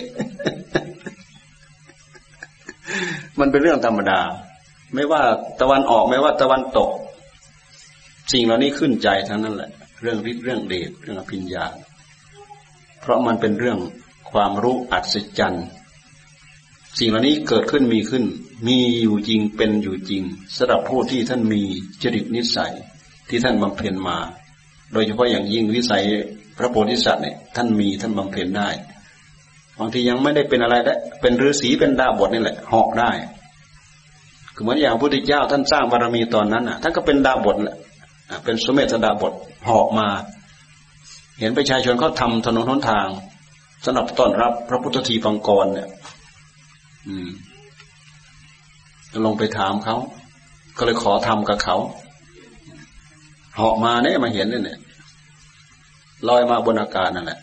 [3.40, 4.20] มันเป็นเรื่องธรรมดา
[4.94, 5.22] ไม่ว่า
[5.60, 6.90] ตะวันออกไม่ว่าตะวันตก
[8.32, 9.70] สิ่งเหล่านี้ขึ้นใจทั้งนั้นแหละ
[10.02, 11.64] เรื่องฤทธิ์เรื่องเดชเรื่องอภิญญา
[13.00, 13.78] เพราะมันเป็นเรื่อง
[14.30, 15.66] ความรู้อัศจรรย์
[16.98, 18.24] สิ่งเหล่านี้เกิดขึ้นมีขึ้น
[18.66, 20.22] มีอยู่จริงเป็นอยู่จริง
[20.56, 21.62] สำหรับผู้ที่ท่านมี
[22.02, 22.72] จริตนิสัย
[23.28, 24.18] ที่ท่านบำเพ็ญมา
[24.92, 26.04] โดยเฉพาะอย่างยิ่งวิสัย
[26.58, 28.68] พระโพธิสัตว์เนี่ยท่านมีท่านบำเพ็ญได้
[29.78, 33.10] บางทียังไม่ได้เป็นอะไรได้เป็นฤาษีเป็นดาบทนี่แหละหาะได้
[34.62, 37.76] เหมือนอย่างพระพุทธเจ้าท่านสร้างบารมีตอนนั้นอะท่านก็เป็นดาบทแหละ
[38.44, 39.32] เป็นสมเด็จดาบท
[39.64, 40.08] เหาะมา
[41.40, 43.08] เห็นประชาชนเขาทาถนนหนทาง
[43.84, 45.88] สำหรับต้อนรับพระพุทธทีปังกรเนี่ย
[47.08, 47.30] อืม
[49.26, 49.96] ลงไปถามเขา
[50.76, 51.76] ก็เลยขอทำกับเขา
[53.54, 54.78] เหาะมาเนี่ยมาเห็นเนี่ย
[56.28, 57.38] ลอยมาบนอากาศนั่นแหละ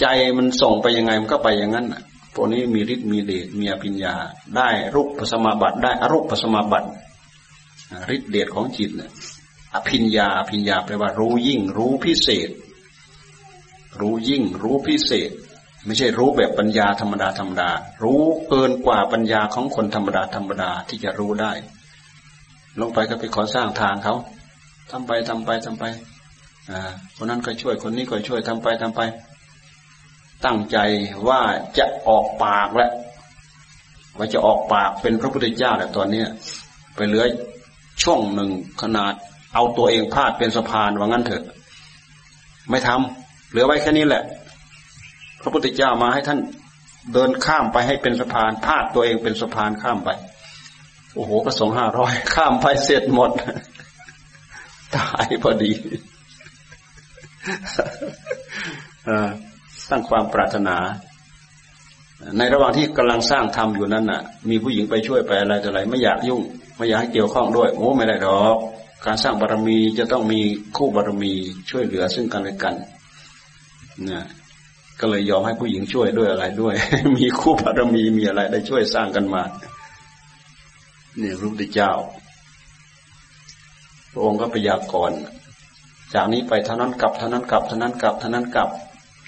[0.00, 0.06] ใจ
[0.38, 2.02] มันส่งไปยังไงมันก็ไปอย่างนั้นอะ
[2.36, 4.14] พวกนี้มีฤทธิ์มีเดชมีอภิญญา
[4.56, 6.88] ได้รูปปัสมาบัติได้อรูปปัสมาบัติ
[8.14, 9.10] ฤทธิ์เดชของจิตเนี่ย
[9.74, 12.48] อภิญญาอภิญญาแปลว่ารู้ยิ่ง รู้พิเศษ
[14.00, 15.30] รู้ยิ่ง รู้พิเศษ
[15.84, 17.70] ไม่ใช่รู้แบบปัญญาธรรมดาธรรมดา
[18.02, 21.52] รู้เกินกว่าปัญญาของคนธรรมดาธรรมดาที่จะรู้ได้
[22.80, 24.14] ลงไปก็ไปขอสร้างทางเขา
[24.90, 25.84] ทำไปทำไปทำไป
[27.16, 29.00] คนนั้นก็ช่วยคนนี้ก็ช่วยทำไปทำไป
[30.44, 30.78] ตั้งใจ
[31.28, 31.40] ว่า
[31.78, 32.90] จะออกปากแล้ว
[34.16, 36.28] ว่าจะออกปากเป็นพระพุทธเจ้าแล้วตอนเนี้ย
[36.94, 37.24] ไปเหลือ
[38.02, 38.50] ช่องหนึ่ง
[38.82, 39.12] ขนาด
[39.54, 41.44] เอาตัวเองพาดเป็นสะพานว่างั้นเถอะ
[42.70, 44.22] ไม่ทำเหลือไว้แค่นี้แหละ
[45.42, 46.38] พระพุทธเจ้ามาให้ท่าน
[47.12, 50.10] เดินข้ามไปให้เป็นสะพานพาดตัวเองเป็นสะพานข้ามไป
[51.14, 53.30] โอ้โหกระสงห้าร้อยข้ามไปเสร็จหมด
[54.94, 55.72] ตายพอดี
[59.90, 60.76] ตั้งความปรารถนา
[62.38, 66.42] ในระหว่างที่กำลังสร้างทำอยู่นั้นน่ะ มีผู้หญิงไปช่วยไปอะไรต่ออะไร ไม่อยากยุ่ง
[66.76, 68.56] ไม่อยากให้เกี่ยวข้องด้วยโอ้ไม่ได้หรอก
[69.04, 70.40] การสร้างบารมีจะต้องมี
[70.76, 71.32] คู่บารมี
[71.70, 72.74] ช่วยเหลือซึ่งกันและกัน
[74.10, 74.24] นะ
[75.00, 76.74] ก็เลยยอมให้ผู้หญิงช่วยด้วยอะไรด้วย
[77.16, 79.42] มีคู่บารมีมีอะไรได้ช่วยสร้างกันมา
[81.18, 81.92] เนี่ยรูปที่เจ้า
[84.12, 85.18] พระองค์ก็พยากรณ์
[86.14, 88.68] จากนี้ไปเท่านั้นกลับเท่านั้นกลับเท่านั้นกลับเท่านั้นกลับ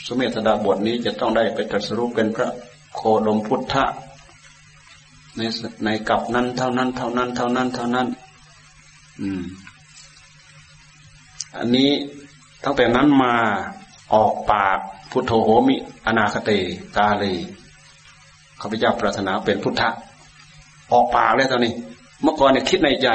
[0.07, 2.49] สมัยธดาบทนี้จะต้องได้ไปตรัสรู้เป็นพระ
[2.95, 3.85] โคดมพุทธะ
[5.37, 5.41] ใน
[5.85, 8.07] ในกลับนั้นเท่านั้นเท่านั้นเท่านั้นเท่านั้น
[9.21, 9.45] อืม
[11.57, 11.91] อันนี้
[12.65, 13.35] ตั้งแต่นั้นมา
[14.15, 14.79] ออกปาก
[15.11, 16.51] พุทโธโหมิ อนาคเต
[16.97, 17.37] กาเลย
[18.61, 19.91] ข้าพเจ้าปรารถนาเป็นพุทธะ
[20.93, 21.73] ออกปากเลยตอนนี้
[22.23, 23.09] เมื่อก่อนเนี่ยคิดในใจ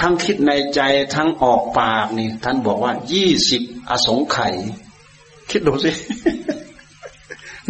[0.00, 0.80] ทั้งคิดในใจ
[1.14, 4.54] ทั้งออกปากนี่ ท่านบอกว่ายี่สิบอสงไขย
[5.50, 5.90] คิดดูสิ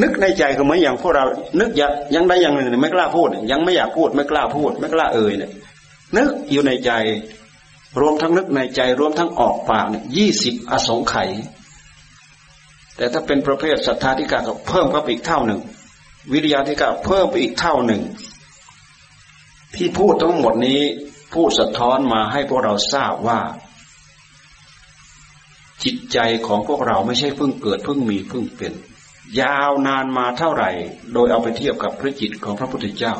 [0.03, 1.25] นึกในใจก็เหมือนอย่างพวกเรา
[1.61, 5.51] นึกอยากยังได้อย่างหนึ่งไม่กล้าพูด ยังไม่อยากพูด ไม่กล้าพูด ไม่กล้าเอ่ยเนี่ย
[6.17, 6.91] นึกอยู่ในใจ
[8.01, 11.29] รวมทั้งนึกในใจ รวมทั้งออกปากเนี่ยยี่สิบอสงไขย
[12.97, 15.61] แต่ถ้าเป็นประเภทศรัทธาธิกาก็เพิ่มเข้าไปอีกเท่าหนึ่ง
[16.33, 18.03] วิริยะธิกาเพิ่มไปอีกเท่าหนึ่ง
[19.77, 20.81] ที่พูดทั้งหมดนี้
[21.33, 23.41] ผู้สะท้อนมาให้พวกเราทราบว่า
[25.87, 28.73] จิตใจของพวกเราไม่ใช่เพิ่งเกิดเพิ่งมีเพิ่งเป็น
[29.41, 30.71] ยาวนานมาเท่าไหร่
[31.13, 33.15] โดยเอาไปเทียบกับพระจิตของพระพุทธเจ้า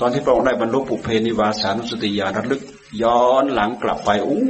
[0.00, 2.62] ตอนที่พระองค์ได้บรรลุปุเพนิวาสานุสติญาณระลึก
[3.02, 4.40] ย้อนหลังกลับไปอู้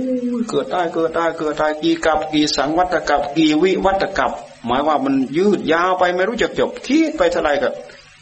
[0.50, 4.32] เกิดได้เกิดได้เกิดได้กี่กับกี่สังวัตกับกี่วิวัตกับ
[4.66, 7.68] หมายว่ามันยืดยาวไปไม่รู้จักจบคิดไปเท่าไรก็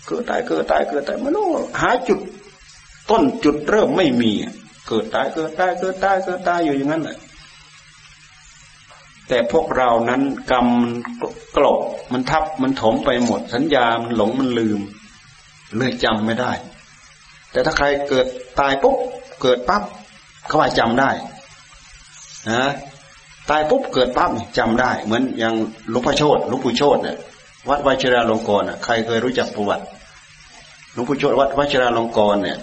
[0.06, 1.46] เกิดได้เกิดได้เกิดได้ไม่รู้
[1.80, 2.18] หาจุด
[3.10, 4.32] ต้นจุดเริ่มไม่มี
[4.88, 7.16] เกิดตายเกิดตายเกิดตายเกิดตายอยู่อย่างนั้นแหละ
[9.28, 10.66] แต่พวกเรานั้นกรรม
[11.56, 11.78] กลบ
[12.12, 14.80] มันทับมันถมไปหมด สัญญามันหลงมันลืม
[15.76, 16.52] เลยจำไม่ได้
[17.52, 18.26] แต่ถ้าใครเกิด
[18.60, 18.96] ตายปุ๊บ
[19.42, 19.82] เกิดปั๊บ
[20.46, 21.10] เขาว่าจำได้
[22.50, 22.72] นะ
[23.50, 25.54] ตายปุ๊บเกิดปั๊บจำได้ เหมือนอย่าง
[25.90, 27.16] หลวงพ่อโชตหลวงปู่โชตเนี่ย
[27.68, 29.84] วัดวชิราลงกรณ์ใครเคยรู้จักประวัติ
[30.92, 32.58] หลวงปู่โชตวัดวชิราลงกรณ์เนี่ย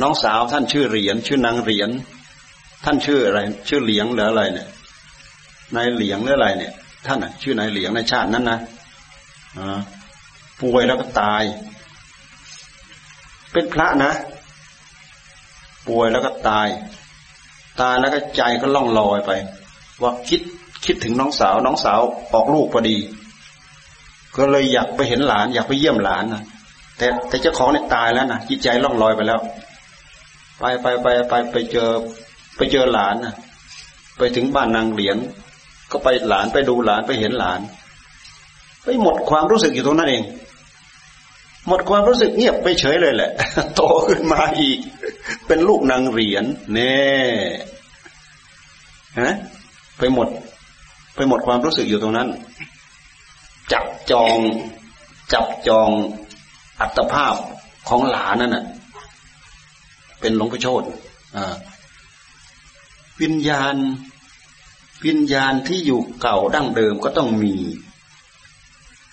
[0.00, 1.90] น้องสาวท่านชื่อเหรียญชื่อนางเหรียญ
[2.88, 4.68] ท่านชื่ออะไร ชื่อเหลียงหรืออะไรเนี่ย
[5.74, 6.72] นายเหลียงหรืออะไรเนี่ย
[7.06, 8.58] ท่านอะชื่อนายเหลียงในชาตินั้นนะ
[10.62, 11.42] ป่วยแล้วก็ตาย
[13.52, 14.12] เป็นพระนะ
[15.88, 16.68] ป่วยแล้วก็ตาย
[17.80, 19.30] ตายแล้วก็ใจก็ล่องลอยไป
[20.02, 20.40] ว่าคิด
[20.84, 22.00] คิดถึงน้องสาว น้องสาว
[22.32, 22.96] ออกลูกพอดี
[24.36, 26.42] ก็เลยอยากไปเห็นหลาน อยากไปเยี่ยมหลานนะ
[26.98, 29.40] แต่แต่เจ้าของเนี่ยตายแล้วนะจิตใจล่องลอยไปแล้ว
[30.58, 31.90] ไปไปไปไปไปเจอ
[32.56, 33.34] ไปเจอหลานนะ
[34.18, 35.16] ไปถึงบ้านนางเหรียญ
[35.90, 37.60] ก็ไปหลานไปดูหลานไปเห็นหลาน
[38.84, 40.24] ไปหมดความรู้สึกอยู่ตรงนั้นเอง
[41.68, 43.30] หมดความรู้สึกเงียบไปเฉยเลยแหละ
[43.74, 44.78] โตขึ้นมาอีก
[45.46, 46.96] เป็นลูกนางเหรียญเน่
[49.20, 49.34] ฮะ
[49.98, 50.28] ไปหมด
[51.16, 52.28] ไปหมดความรู้สึกอยู่ตรงนั้น
[53.72, 54.38] จับจอง
[55.32, 55.90] จับจอง
[56.80, 57.34] อัตภาพ
[57.88, 58.64] ของหลานนั่นน่ะ
[60.20, 60.82] เป็นหลวงพ่อโชต
[63.22, 63.76] วิญญาณ
[65.06, 67.54] วิญญาณที่อยู่เก่าดั้งเดิมก็ต้องมี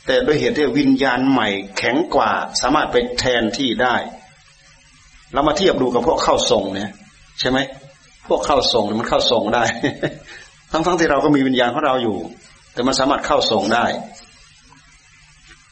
[0.05, 3.95] แต่ด้วยเหตุที่วิญญาณใหม่แข็งกว่า สามารถไปแทนที่ได้
[5.33, 6.91] เรามาเทียบดูกับพวกเข้าทรงเนี่ย
[7.39, 7.57] ใช่ไหม
[8.27, 9.63] พวกเข้าทรงมันเข้าทรงได้
[10.71, 12.17] ทั้งๆทที่เราก็มีวิญญาณของเราอยู่
[12.73, 13.85] แต่มันสามารถเข้าทรงได้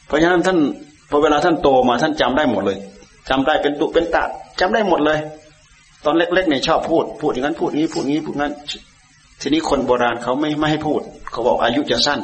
[0.06, 0.58] เพราะฉะนั้นท่าน
[1.10, 2.78] พอเวลาท่านโตมาท่านจำได้หมดเลย
[3.28, 4.24] จำได้เป็นตุเป็นตะ
[4.60, 5.18] จำได้หมดเลย
[6.04, 8.52] ตอนเล็กๆเนี่ยชอบพูด พูดอย่างนั้นพูดนี้พูดนี้พูดงั้น
[9.40, 12.20] ทีนี้คนโบราณเขาไม่ไม่ให้พูด เขาบอกอายุจะสั้น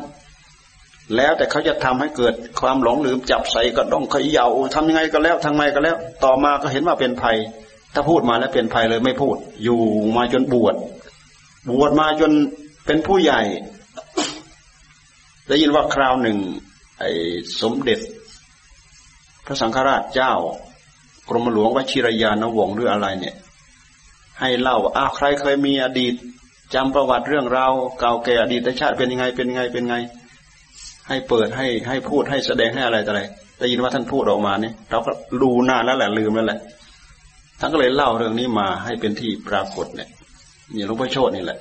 [1.16, 7.36] แล้วแต่เขาจะทำให้เกิดความหลงลืมจับใส่กระด้งขย่าทำยังไงก็แล้วทางไงก็แล้ว ต่อมาก็เห็นว่าเป็นภัย
[7.94, 9.80] ถ้าพูดมาแล้วเป็นภัยเลยไม่พูด อยู่
[10.16, 10.74] มาจนบวช
[11.70, 12.32] บวชมาจน
[12.86, 13.40] เป็นผู้ใหญ่
[15.48, 16.38] ได้ยินว่าคราวหนึ่ง
[16.98, 17.10] ไอ้
[17.60, 17.98] สมเด็จ
[19.46, 20.32] พระสังฆราชเจ้า
[21.28, 23.34] กรมหลวงวชิรยานวงศ์หรืออะไรเนี่ย
[24.40, 26.14] ให้เล่าอ้าใครเคยมีอดีต
[26.74, 29.96] จำประวัติเรื่องราวเก่าแก่อดีตชาติเป็นยังไงเป็นยังไงเป็นไง
[31.08, 33.22] ให้เปิดให้ให้พูดให้แสดงให้อะไรต่ออะไร
[33.58, 36.60] ได้ยินว่าท่านพูดออกมาเนี่ยเราก็ดูนานแล้วแหละลืมแล้วแหละ
[37.60, 40.08] ท่านก็เลยเล่าเรื่องนี้มาให้เป็นที่ปรากฏเนี่ย
[40.74, 41.58] นี่หลวงพ่อโชตนี่แหละ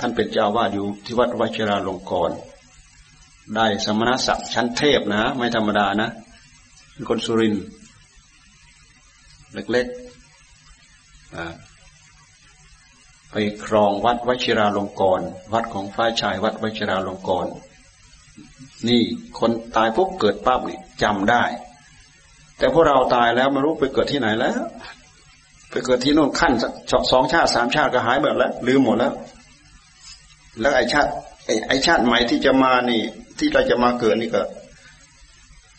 [0.00, 2.36] ท่านเป็นเจ้าวาดอยู่ที่วัดวชิราลงกรณ์
[3.56, 6.08] ได้สมณศักดิ์ชั้นเทพนะ ไม่ธรรมดานะ
[6.92, 7.54] เป็นคนสุริน
[9.54, 10.05] เล็กๆ
[13.30, 17.52] ไปครองวัดวชิราลงกรณ์วัดของฟ้ายชายวัดวชิราลงกรณ์
[18.88, 19.02] นี่
[19.38, 21.44] คนตายปุ๊บเกิดปั๊บนี่จำได้
[22.58, 24.60] แต่พวกเราตายแล้วไม่รู้ไปเกิดที่ไหนแล้ว
[25.70, 26.52] ไปเกิดที่โน่นขั้น
[27.12, 29.12] สองชาติสามชาติก็หายหมดแล้วลืมหมดแล้ว
[30.60, 31.10] แล้วไอชาติ
[31.68, 33.00] ไอชาติใหม่ที่จะมานี่
[33.38, 34.42] ที่เราจะมาเกิดนี่ก็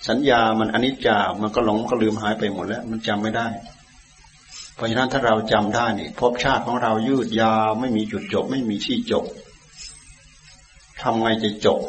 [0.08, 3.48] สัญญามันอนิจจา มันก็หลงก็ลืมหายไปหมดแล้ว มันจำไม่ได้
[4.78, 9.26] เพราะฉะนั้นถ้าเราจำได้นี่ภพชาติของเรายืดยาวไม่มีจุดจบ ไม่มีที่จบ
[11.02, 11.80] ทำไงจะจบ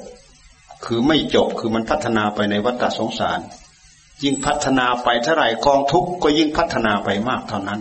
[0.84, 3.40] คือไม่จบคือมันพัฒนาไปในวัฏสงสาร
[4.22, 7.80] ยิ่งพัฒนาไปเท่าไหร่กองทุกข์ก็ยิ่งพัฒนาไปมากเท่านั้น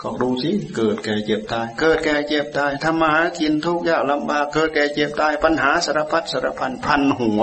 [0.00, 7.42] ก็ดูสิเกิดแก่เจ็บตาย เกิดแก่เจ็บตายทำมาหากินทุกข์ยากลำบากเกิดแก่เจ็บตาย ปัญหาสารพัดสารพันพันหัว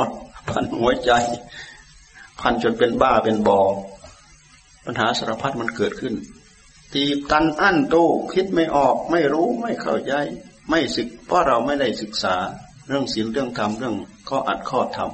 [0.49, 1.12] พันหัวใจ
[2.39, 3.62] พันจนเป็นบ้าเป็นบอ
[4.86, 6.13] ปัญหาสารพัดมันเกิดขึ้น
[6.94, 10.13] ตีตันอั้นตู้คิดไม่ออกไม่รู้ไม่เข้าใจ
[10.70, 12.36] ไม่ศึก เพราะเราไม่ได้ศึกษา
[12.88, 13.96] เรื่องศีลเรื่องธรรมเรื่อง
[14.30, 15.10] ข้ออัดข้อธรรม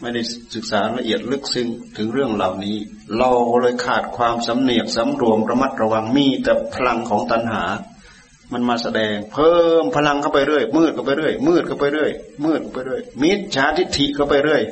[0.00, 0.22] ไม่ได้
[0.54, 2.76] ศึกษาละเอียดลึกซึ้งถึงเรื่องเหล่านี้
[3.18, 3.30] เรา
[3.62, 7.64] เลยขาดความสำเนียกสำรวมระมัดระวังมีแต่พลังของตัณหา
[8.52, 12.10] มันมาแสดง เพิ่มพลังเข้าไปเรื่อย มืดเข้าไปเรื่อย มืดเข้าไปเรื่อย
[12.44, 14.62] มืดเข้าไปเรื่อยมิจฉาทิฏฐิเข้าไปเรื่อย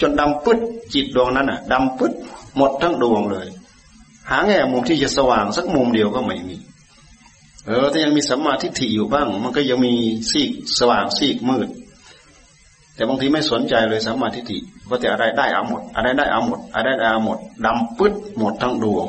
[0.00, 0.58] จนดำปึ๊ด
[0.94, 2.12] จิตดวงนั้นอะดำปึ๊ด
[2.56, 3.46] หมดทั้งดวงเลย
[4.30, 6.56] หาแง่มุมที่จะสว่างสักมุมเดียวก็ไม่มี
[7.66, 9.94] เออถ้ายังมีสัมมาทิฏฐิอยู่บ้าง มันก็ยังมี
[10.30, 11.68] ซีกสว่างซีกมืด
[12.94, 19.06] แต่บางทีไม่สนใจเลยสัมมาทิฏฐิว่าแต่อะไรได้เอาหมด อะไรได้เอาหมด อะไรได้เอาหมดดำปึ๊ดหมดทั้งดวง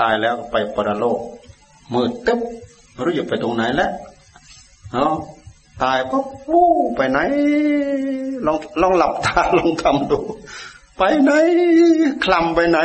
[0.00, 1.20] ตายแล้วไปปรโลก
[1.94, 2.40] มืดตึ๊บ
[2.92, 3.90] ไม่รู้อยู่ไปตรงไหนแล้ว
[4.92, 5.14] เนาะ
[5.82, 7.18] ตายปุ๊บวู้ไปไหน
[8.46, 10.18] ลองลองหลับตาลองทำดู
[10.98, 11.30] ไปไหน
[12.24, 12.78] คลำไปไหน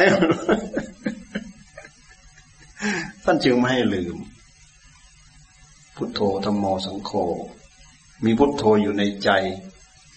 [3.23, 4.17] ท่านจึงไม่ให้ลืม
[5.95, 7.11] พุทโธธรรมโมสังโฆ
[8.25, 9.29] มีพุทโธอยู่ในใจ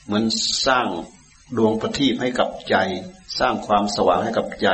[0.05, 0.25] เหมือน
[0.67, 0.89] สร้าง
[1.57, 2.77] ดวงประทีปให้กับใจ
[3.39, 4.69] สร้างความสว่างให้กับใจ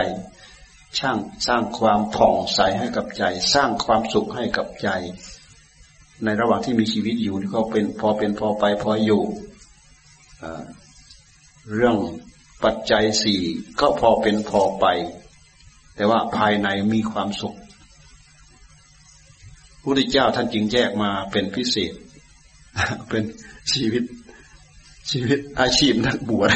[0.98, 4.88] ช่างสร้างความผ่องใสให้กับใจ สร้างความสุขให้กับใจ
[6.24, 9.22] ในระหว่างที่มีชีวิตอยู่ก็เป็นพอเป็นพอไปพออยู่
[11.74, 11.96] เรื่อง
[12.64, 13.40] ปัจจัยสี่
[13.80, 14.86] ก็พอเป็นพอไป
[15.96, 17.54] แต่ว่าภายในมีความสุข
[19.80, 21.92] พระพุทธเจ้าท่านจึงแยกมาเป็นพิเศษ
[23.08, 23.22] เป็น
[23.72, 24.02] ชีวิต
[25.10, 26.50] ชีวิตอาชีพนักบวช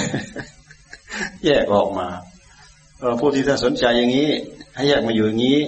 [1.45, 2.09] แยกออกมา
[3.21, 4.31] ผู้ที่ท่านสนใจอย่างนี้
[4.75, 5.61] ให้อยกมาอยู่อย่างนี้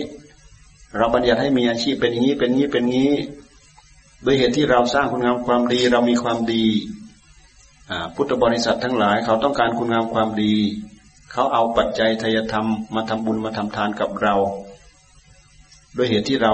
[0.97, 3.11] เราบัญญัติให้มีอาชีพเป็นอย่างนี้เป็นนี้เป็นนี้
[4.23, 6.65] โดยเหตุที่เราสร้างคุณงามความดี เรามีความดี
[8.15, 10.55] พุทธบริษัททั้งหลายเขาต้องการคุณงามความดี
[11.33, 14.35] เขาเอาปัจจัยทายธรรมมาทำบุญมาทำทานกับเรา
[15.95, 16.53] โดยเหตุที่เรา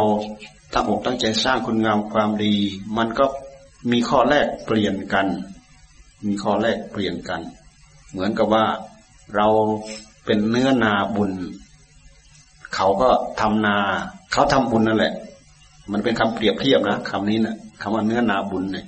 [0.75, 2.55] ตั้งอกตั้งใจสร้างคุณงามความดี
[2.97, 3.25] มันก็
[3.93, 5.27] มีข้อแรกเปลี่ยนกัน
[6.27, 7.40] มีข้อแรกเปลี่ยนกัน
[8.11, 8.64] เหมือนกับว่า
[9.37, 9.49] เรา
[10.25, 11.33] เป็นเนื้อนาบุญ
[12.75, 13.09] เขาก็
[13.40, 13.77] ทำนา
[14.33, 15.14] เขาทำบุญนั่นแหละ
[15.93, 18.87] มันเป็นคำเปรียบเทียบนะคำนี้นะคำว่าเนื้อนาบุญเนี่ย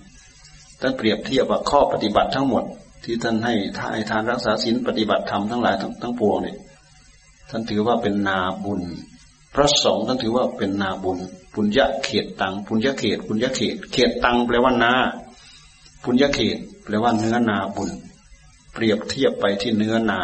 [0.82, 2.64] ท่านเปรียบเทียบว่าข้อปฏิบัติทั้งหมด
[3.04, 6.56] ที่ท่านให้ท่านทานรักษาศีลปฏิบัติธรรมทั้งหลายทั้งทั้งปวงเนี่ย
[7.50, 8.82] ท่านถือว่าเป็นนาบุญ
[9.54, 11.18] พระสงฆ์ท่านถือว่าเป็นนาบุญ
[11.54, 14.92] ปุญญะเขตตังปุญญะเขตปุญญะเขต เขตตังแปลว่านา
[16.02, 17.90] ปุญญะเขตแปลว่าเนื้อนาบุญ
[18.72, 20.20] เปรียบเทียบไปที่เนื้อนา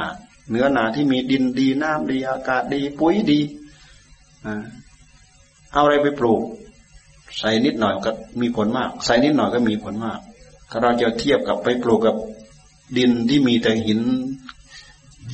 [0.51, 3.41] เนื้อนาที่มีดินดีน้ำดีอากาศดีปุ๋ยดี
[5.73, 6.43] เอาอะไรไปปลูก
[7.39, 10.19] ใส่นิดหน่อยก็มีผลมาก ใส่นิดหน่อยก็มีผลมาก
[10.71, 12.17] ถ้าเราจะเทียบกับไปปลูกกับ
[12.99, 14.01] ดินที่มีแต่หิน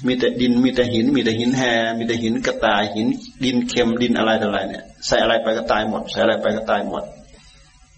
[0.07, 1.63] มีแต่ดินมีแต่หิน มีแต่หินแฮ
[1.99, 3.07] มีแต่หินกระต่ายหิน
[3.45, 7.03] ดินเค็มดินอะไรต่ออะไรเนี่ยใส่อะไรไปก็ตายหมด ใส่อะไรไปก็ตายหมด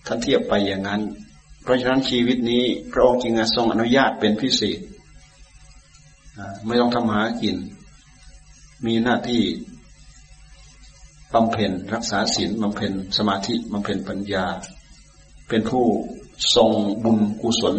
[0.06, 1.00] ท่านเทียบไปอย่างนั้น
[1.62, 4.78] เพราะฉะนั้นชีวิตนี้ พระองค์จึงทรงอนุญาตเป็นพิเศษ
[6.66, 7.56] ไม่ต้องทำหากิน
[8.86, 9.42] มีหน้าที่
[11.34, 14.46] บำเพ็ญรักษาศีลบำเพ็ญสมาธิบำเพ็ญปัญญา
[15.48, 15.86] เป็นผู้
[16.54, 16.70] ทรง
[17.04, 17.74] บุญกุศล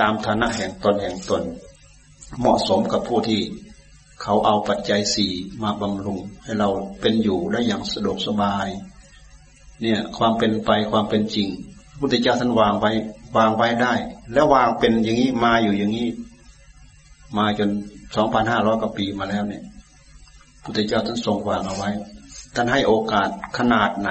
[0.00, 1.42] ตามฐานะแห่งตนแห่งตน
[2.38, 3.40] เหมาะสมกับผู้ที่
[4.22, 6.68] เขาเอาปัจจัยสี่มาบำรุง ให้เรา
[7.00, 8.68] เป็นอยู่ได้อย่างสะดวกสบาย
[9.82, 11.48] เนี่ยความเป็นไปความเป็นจริง
[11.98, 12.92] พุทธเจ้าท่านวางไว้
[13.36, 13.94] วางไว้ได้
[14.32, 16.08] แล้ววางเป็นอย่างนี้มาอยู่อย่างนี้
[17.38, 17.70] มาจน
[18.16, 19.64] สองพันห้าร้อยกว่าปีมาแล้วเนี่ย
[20.62, 21.90] พุทธเจ้าท่านทรงวางเอาไว้
[22.54, 24.10] ท่านให้โอกาสขนาดไหน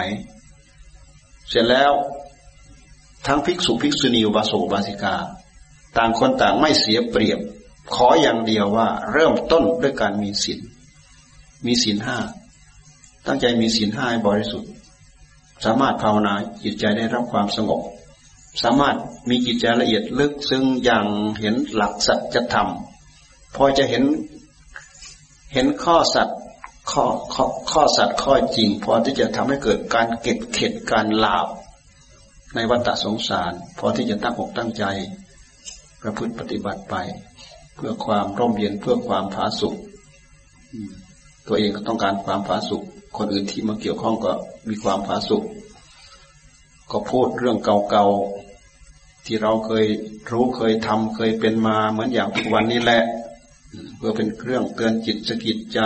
[1.49, 1.91] เสร็จแล้ว
[3.25, 5.15] ทั้งภิกษุภิกษุณีอุบาสกอุบาสิกา
[5.97, 7.39] ต่างคนต่างไม่เสียเปรียบ
[7.93, 10.59] ขออย่างเดียวว่าเริ่มต้นด้วยการมีศีล
[11.65, 12.17] มีศีลห้า
[13.25, 14.71] ตั้งใจมีศีลห้าบริสุทธิ์
[15.65, 17.81] สามารถภาวนาจิตใจได้รับความสงบ
[18.63, 18.95] สามารถ
[19.29, 21.05] มีจิตใจละเอียดลึกซึ่งอย่าง
[21.39, 22.69] เห็นหลักสัจธรรม
[23.55, 24.03] พอจะเห็น
[25.53, 26.39] เห็นข้อสัตว์
[26.91, 27.03] ข้อ
[27.33, 31.47] ข้อข้อสัตว์ข้อจริง พอที่จะทำให้เกิดการเก็บเข็ดการลาบ
[32.57, 34.83] ในวัฏสงสารพอที่จะตั้งอกตั้งใจ
[36.01, 36.95] ประพฤติปฏิบัติไป
[37.75, 39.75] เพื่อความร่มเย็นเพื่อความผาสุก
[41.47, 42.83] ตัวเองก็ต้องการความผาสุก
[43.17, 44.31] คนอื่นที่มาเกี่ยวข้องก็
[44.69, 45.43] มีความผาสุก
[46.91, 49.85] ก็พูดเรื่องเก่าๆที่เราเคย
[50.31, 53.03] รู้เคยทำเคยเป็นมาเหมือนอย่างทุกวันนี้แหละ
[53.97, 55.79] เพื่อเป็นเครื่องเตือนจิตสกิดใจ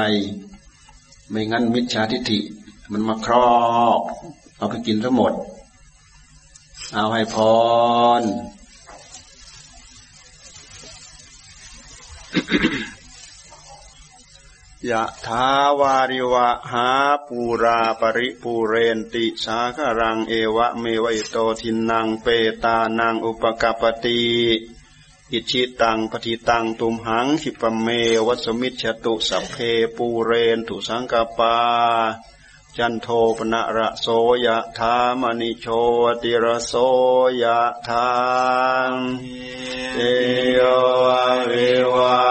[1.30, 2.40] ไม่งั้นมิจฉาทิฏฐิ
[2.92, 3.52] มันมาครอ
[4.00, 4.02] บ
[4.58, 5.34] เอาไปกินทั้งหมด
[6.94, 7.36] เอาให้พ
[8.20, 8.22] ร
[14.90, 15.48] ยะถา
[15.80, 16.90] วาริวะหา
[17.28, 22.28] ปูรา ปะริปูเรนติสาคะรังเอวะเมวะ อิโตทินนังเป
[22.64, 24.24] ตานังอุปะกัปปะติ
[25.32, 27.88] อิจฉิตังปัตถิตังตุมหังขิปปะเม
[28.28, 29.56] วะ สะมิชฌะตุสัพเพ
[29.96, 31.56] ปูเรนตุสังกัปปา
[32.78, 33.08] จันโท
[33.38, 34.08] ปัณณะระโส
[34.46, 35.66] ยะถา มะณิโช
[36.22, 36.74] ติระโส
[37.42, 38.94] ยะถา
[39.96, 40.02] เอ
[40.54, 40.60] โย
[41.52, 42.22] วิวั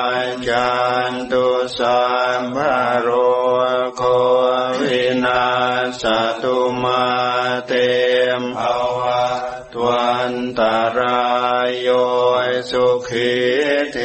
[0.49, 0.71] จั
[1.11, 1.47] นตุ
[1.79, 2.01] สั
[2.41, 2.57] มภ
[3.03, 3.09] โร
[3.97, 4.03] โค
[4.81, 5.45] วินา
[6.01, 6.03] ส
[6.43, 7.05] ตุมา
[7.67, 7.73] เต
[8.41, 11.25] มภาวะ วันตารา
[11.67, 11.89] ยโย
[12.71, 13.33] สุขี
[13.93, 13.99] เท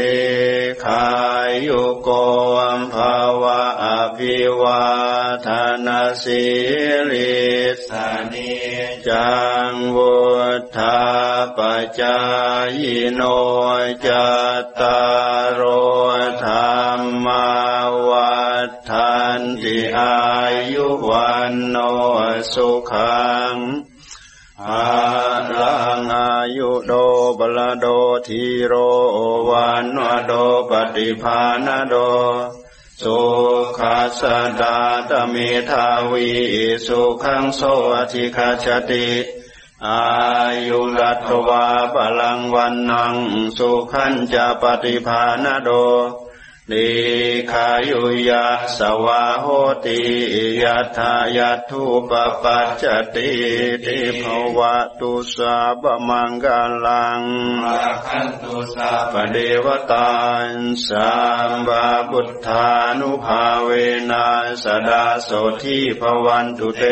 [0.84, 1.06] ขา
[1.68, 2.10] ยุโก
[2.78, 3.86] มภาวะอ
[4.18, 4.86] ภิวา
[5.46, 5.48] ท
[5.86, 6.46] นาสิ
[7.10, 7.36] ริ
[7.88, 8.54] สานิ
[9.08, 9.36] จั
[9.70, 10.16] งวุ
[10.76, 11.00] ฒา
[11.58, 11.60] ป
[12.00, 12.20] จา
[12.78, 12.80] ย
[13.14, 13.22] โน
[14.06, 14.30] จั
[14.62, 15.02] ตตา
[15.60, 15.62] รโอ
[16.44, 16.54] ธร
[16.98, 17.28] รม
[18.10, 18.44] วั
[18.90, 20.16] ฏันติอา
[20.74, 21.78] ยุวันโน
[22.54, 23.56] สุขัง
[27.40, 27.86] บลโด
[28.28, 28.74] ทีโร
[29.50, 30.34] วันวโด
[30.70, 31.96] ปฏิภาณโด
[33.02, 33.18] สุ
[33.80, 34.24] ขัส
[34.62, 34.78] ดา
[35.10, 35.36] ตเม
[35.70, 36.30] ทาวี
[36.88, 37.62] สุขังโส
[37.96, 39.10] อธิคาชติ
[39.88, 40.04] อา
[40.68, 43.16] ยุรัตวาบาลังวันนัง
[43.58, 45.70] สุขันจะปฏิภาณโด
[46.72, 46.90] ลิ
[47.52, 48.46] ขายุยา
[48.78, 49.46] สวาโห
[49.86, 50.00] ติ
[50.62, 52.12] ยัตายาทุป
[52.44, 52.84] ปัจจ
[53.16, 53.32] ติ
[53.86, 54.24] ติภ
[54.58, 57.22] วะตุสาบมังกาลัง
[57.66, 60.10] ราคันตุสาปเดวตา
[60.88, 61.12] สั
[61.50, 62.68] มบาบุทธา
[63.00, 63.70] นุภาเว
[64.10, 64.28] นั
[64.64, 65.30] สดาโส
[65.62, 66.84] ทีภวันตุเต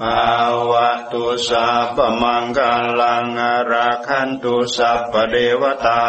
[0.00, 0.26] ภา
[0.70, 3.38] วะตุสัพมังกัลัง
[3.70, 6.02] ราคันตุสัพเดวตา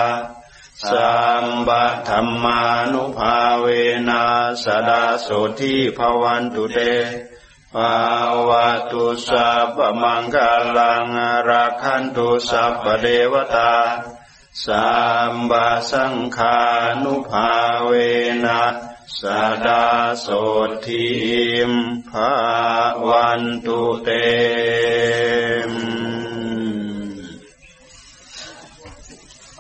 [0.90, 2.62] สัมบัธรรมา
[2.94, 3.66] นุภาเว
[4.10, 4.26] นั
[4.64, 5.28] สดาโส
[5.60, 6.80] ทีภวันตุเต
[7.74, 7.96] ภา
[8.48, 10.38] วะตุสัพมังก
[10.78, 11.08] ลัง
[11.50, 13.76] ราคันตุสัพเดวตา
[14.66, 14.90] สั
[15.32, 16.60] มบาสังขา
[17.04, 17.52] นุภา
[17.86, 17.92] เว
[18.46, 18.64] นะ
[19.20, 19.22] ส
[19.66, 19.86] ดา
[20.22, 20.28] โส
[20.86, 21.10] ทิ
[21.70, 21.72] ม
[22.10, 22.34] ภา
[23.08, 24.10] วันตุเต
[25.70, 25.72] ม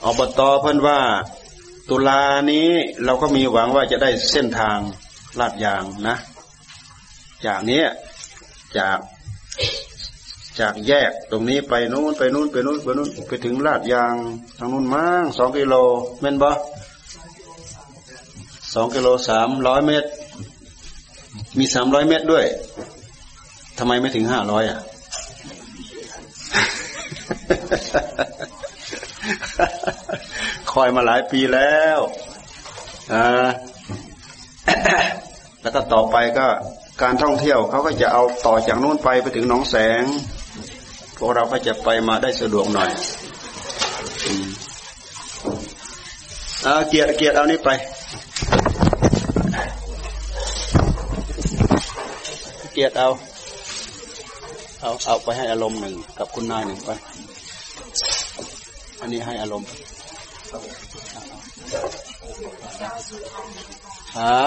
[0.05, 0.99] อบตเพิ่นว่า
[1.89, 2.21] ตุลา
[2.51, 2.69] นี้
[3.05, 4.77] เราก็มีหวังว่าจะได้เส้นทาง
[5.39, 6.17] ลาดยางนะ
[7.45, 7.83] จากนี้
[8.77, 8.99] จาก
[10.59, 14.15] จากแยกตรงนี้ไปนู้นไปนู้นไปนู้นไปนู้นไปถึงลาดยาง
[14.57, 15.75] ทางนู้นมั้งสองกิโล
[16.19, 16.51] เมนบ่
[18.73, 20.09] สองกิโลสามร้อยเมตร
[21.57, 22.45] มีสามร้อยเมตรด้วย
[23.77, 24.79] ทำไมไม่ถึงห้าร้อยอะ
[30.71, 31.99] คอยมาหลายปีแล้ว
[33.13, 33.47] อ่า
[35.61, 36.47] แล้วก็ต่อไปก็
[37.01, 40.03] การท่องเที่ยวเขาก็จะเอาต่อจากนู้นไปไปถึงหนองแสง
[41.17, 42.89] พวกเราก็จะไปมาได้สะดวกหน่อย
[46.65, 47.69] อ่าเกียรติเกียรติเอานี้ไป
[52.73, 53.09] เกียรติเอา
[54.81, 56.89] เอาเอาไปให้อารมณ์หนึ่งกับคุณนายหนึ่งไป
[59.01, 59.67] อันนี้ให้อารมณ์
[64.17, 64.41] ฮะ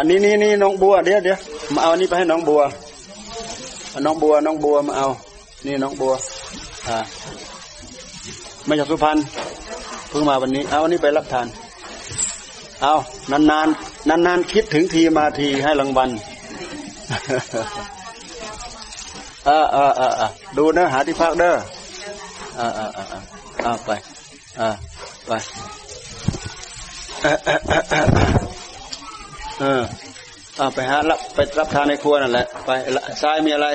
[0.00, 1.38] อันนี้นี่นี่น้องบัวเดี๋ยวเดี๋ยว
[1.74, 2.60] มาเอาอันนี้ไปให้น้องบัว
[4.06, 5.08] น้องบัว น้องบัวมาเอา
[5.66, 6.12] นี่น้องบัว
[6.88, 6.98] อ่า
[8.68, 9.18] มาจากสุพรรณ
[10.08, 11.46] เพิ่งมาวันนี้ เอาอันนี้ไปรับทาน
[12.82, 12.94] เอา
[13.30, 13.68] นานนาน
[14.08, 16.10] นานนานคิดถึงทีมาทีให้รางวัล
[19.48, 20.22] ออเออเออ
[20.56, 21.54] ดูเนื้อหาที่พักเด้อ
[22.58, 23.06] ออเออเออ
[23.62, 23.90] เออไป
[24.56, 24.74] เออ
[25.26, 25.30] ไป
[29.60, 29.82] เออ
[30.56, 32.70] เอาไปหารับไปรับทานในครัวนั่นแหละ ไป
[33.22, 33.68] ซ้ายมีอะไร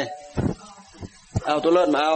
[1.45, 2.15] เอาตัวเลิศมาเอา